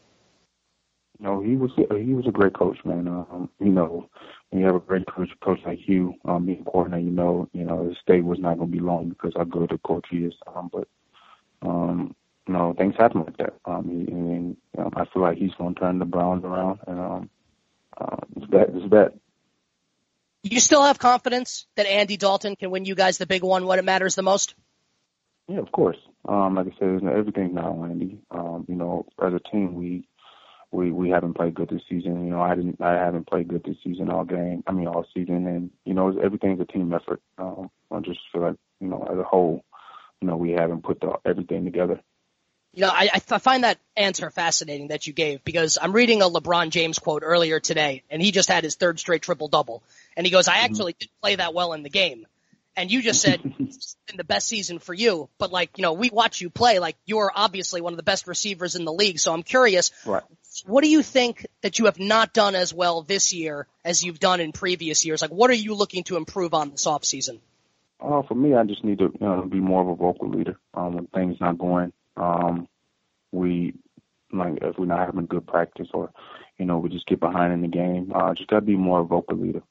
[1.19, 3.07] You know, he was he was a great coach, man.
[3.07, 4.09] Um, you know,
[4.49, 7.65] when you have a great coach, coach like Hue, um, being coordinator, you know, you
[7.65, 10.19] know, his stay was not going to be long because how good a coach he
[10.19, 10.33] is.
[10.55, 10.87] Um, but
[11.61, 12.15] um,
[12.47, 13.53] you know, things happen like that.
[13.65, 16.99] Um, he, and um, I feel like he's going to turn the Browns around, and
[16.99, 17.29] um,
[17.97, 19.13] uh, it's that it's that.
[20.43, 23.77] You still have confidence that Andy Dalton can win you guys the big one when
[23.77, 24.55] it matters the most?
[25.47, 25.97] Yeah, of course.
[26.27, 28.19] Um, like I said, everything's not on Andy.
[28.31, 30.07] Um, you know, as a team, we
[30.71, 32.25] we we haven't played good this season.
[32.25, 34.63] You know, I didn't I haven't played good this season all game.
[34.65, 37.21] I mean, all season, and you know, everything's a team effort.
[37.37, 39.63] Um, I just feel like you know, as a whole,
[40.21, 42.01] you know, we haven't put the, everything together.
[42.74, 46.26] You know, I, I find that answer fascinating that you gave because I'm reading a
[46.26, 49.84] LeBron James quote earlier today, and he just had his third straight triple double,
[50.15, 52.26] and he goes, "I actually didn't play that well in the game."
[52.78, 55.91] And you just said it's been the best season for you, but like you know,
[55.91, 56.80] we watch you play.
[56.80, 59.19] Like you're obviously one of the best receivers in the league.
[59.19, 60.24] So I'm curious, right.
[60.65, 64.19] what do you think that you have not done as well this year as you've
[64.19, 65.22] done in previous years?
[65.22, 67.41] Like, what are you looking to improve on this off season?
[67.99, 70.57] Uh, for me, I just need to you know, be more of a vocal leader
[70.74, 71.91] um, when things not going.
[72.22, 72.67] Um,
[73.32, 73.74] we
[74.32, 76.11] like if we're not having good practice or
[76.57, 78.11] you know we just get behind in the game.
[78.13, 79.63] Uh, just gotta be more vocal leader.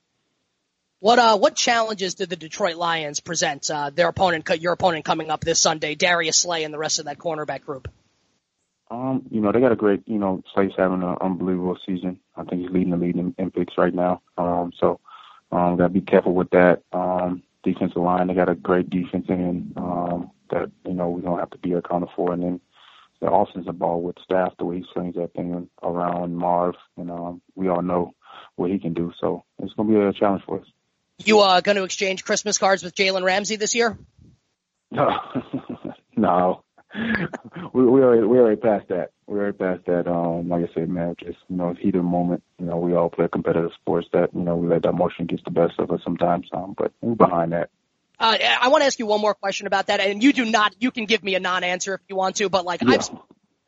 [0.99, 5.31] What uh what challenges did the Detroit Lions present uh, their opponent, your opponent coming
[5.31, 7.89] up this Sunday, Darius Slay and the rest of that cornerback group?
[8.91, 12.19] Um, you know they got a great, you know, Slay's having an unbelievable season.
[12.37, 14.21] I think he's leading the league in, in picks right now.
[14.37, 15.01] Um, so
[15.53, 16.83] um, gotta be careful with that.
[16.93, 21.39] Um, defensive line, they got a great defense in um, that you know we don't
[21.39, 22.61] have to be accounted for, and then
[23.21, 27.43] the offensive ball with staff, the way he swings that thing around Marv, and um,
[27.55, 28.15] we all know
[28.57, 29.13] what he can do.
[29.21, 30.67] So it's going to be a challenge for us.
[31.19, 33.99] You uh, going to exchange Christmas cards with Jalen Ramsey this year?
[34.91, 35.11] No,
[36.17, 36.65] no.
[37.73, 39.11] we we already we already passed that.
[39.27, 40.09] We already passed that.
[40.09, 42.43] Um, like I said, man, just you know, heat of the moment.
[42.59, 44.09] You know, we all play competitive sports.
[44.13, 46.49] That you know, we let that emotion get the best of us sometimes.
[46.53, 47.71] Um, but we're behind that.
[48.21, 50.75] Uh, I want to ask you one more question about that, and you do not.
[50.79, 52.91] You can give me a non-answer if you want to, but like yeah.
[52.91, 53.19] I've, you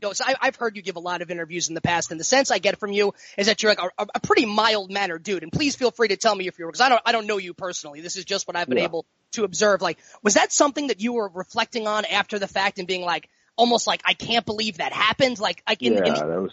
[0.02, 2.20] know, so I, I've heard you give a lot of interviews in the past, and
[2.20, 5.42] the sense I get from you is that you're like a, a pretty mild-mannered dude.
[5.42, 7.38] And please feel free to tell me if you're, because I don't, I don't know
[7.38, 8.02] you personally.
[8.02, 8.84] This is just what I've been yeah.
[8.84, 9.80] able to observe.
[9.80, 13.30] Like, was that something that you were reflecting on after the fact and being like,
[13.56, 15.40] almost like, I can't believe that happened?
[15.40, 16.52] Like, like in, yeah, in the, that was.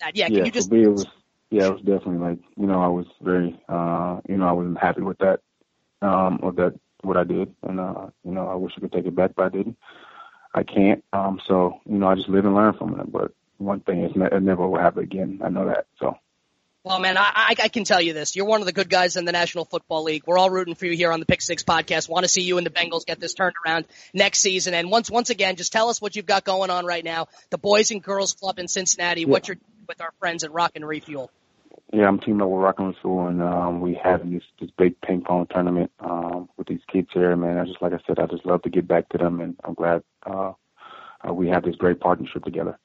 [0.00, 0.70] That, yeah, yeah, can you just?
[0.70, 1.06] Me, it was.
[1.50, 4.78] Yeah, it was definitely like you know I was very uh you know I wasn't
[4.78, 5.40] happy with that
[6.02, 9.06] um or that what I did, and uh, you know, I wish I could take
[9.06, 9.76] it back, but I didn't.
[10.54, 11.04] I can't.
[11.12, 13.10] Um, so you know, I just live and learn from it.
[13.10, 15.40] But one thing is, it never will happen again.
[15.44, 15.86] I know that.
[15.98, 16.16] So.
[16.84, 18.34] Well, man, I, I can tell you this.
[18.34, 20.22] You're one of the good guys in the National Football League.
[20.26, 22.08] We're all rooting for you here on the Pick Six podcast.
[22.08, 23.84] Want to see you and the Bengals get this turned around
[24.14, 24.72] next season.
[24.72, 27.26] And once, once again, just tell us what you've got going on right now.
[27.50, 29.22] The Boys and Girls Club in Cincinnati.
[29.22, 29.26] Yeah.
[29.26, 31.30] What you're doing with our friends at Rock and Refuel.
[31.92, 35.00] Yeah, I'm teaming up with Rock and Refuel, and um, we have this this big
[35.00, 37.34] ping pong tournament um, with these kids here.
[37.34, 39.56] Man, I just like I said, I just love to get back to them, and
[39.64, 40.52] I'm glad uh,
[41.26, 42.78] uh, we have this great partnership together.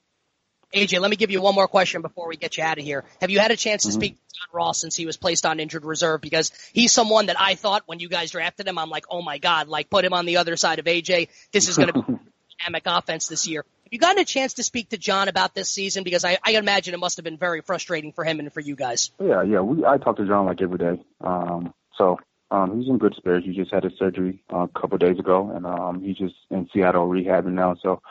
[0.74, 3.04] AJ, let me give you one more question before we get you out of here.
[3.22, 3.94] Have you had a chance to Mhm.
[3.94, 6.22] speak to John Ross since he was placed on injured reserve?
[6.22, 9.38] Because he's someone that I thought when you guys drafted him, I'm like, oh my
[9.38, 11.28] god, like put him on the other side of AJ.
[11.52, 12.02] This is going to be
[12.60, 13.66] dynamic offense this year.
[13.94, 16.04] You gotten a chance to speak to John about this season?
[16.04, 18.76] Because I, I imagine it must have been very frustrating for him and for you
[18.76, 19.12] guys.
[19.24, 19.60] Yeah, yeah.
[19.60, 21.00] We I talk to John like every day.
[21.22, 22.18] Um, so
[22.50, 23.46] um, he's in good spirits.
[23.46, 26.34] He just had his surgery uh, a couple of days ago, and um, he's just
[26.50, 27.76] in Seattle rehabbing now.
[27.84, 28.02] So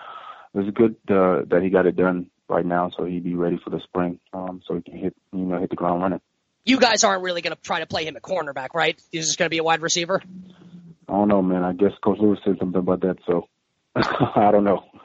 [0.55, 3.59] it was good uh, that he got it done right now, so he'd be ready
[3.59, 6.21] for the spring, um, so he can hit you know hit the ground running.
[6.65, 8.97] You guys aren't really going to try to play him at cornerback, right?
[9.11, 10.23] He's just going to be a wide receiver.
[11.09, 11.65] I don't know, man.
[11.65, 13.49] I guess Coach Lewis said something about that, so
[13.97, 14.85] I don't know.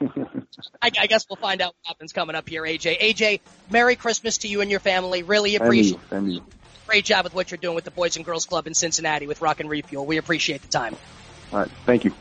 [0.80, 2.98] I, I, guess we'll find out what happens coming up here, AJ.
[3.00, 5.22] AJ, Merry Christmas to you and your family.
[5.22, 6.42] Really appreciate it.
[6.86, 9.42] Great job with what you're doing with the Boys and Girls Club in Cincinnati with
[9.42, 10.06] Rock and Refuel.
[10.06, 10.96] We appreciate the time.
[11.52, 11.70] All right.
[11.84, 12.14] Thank you.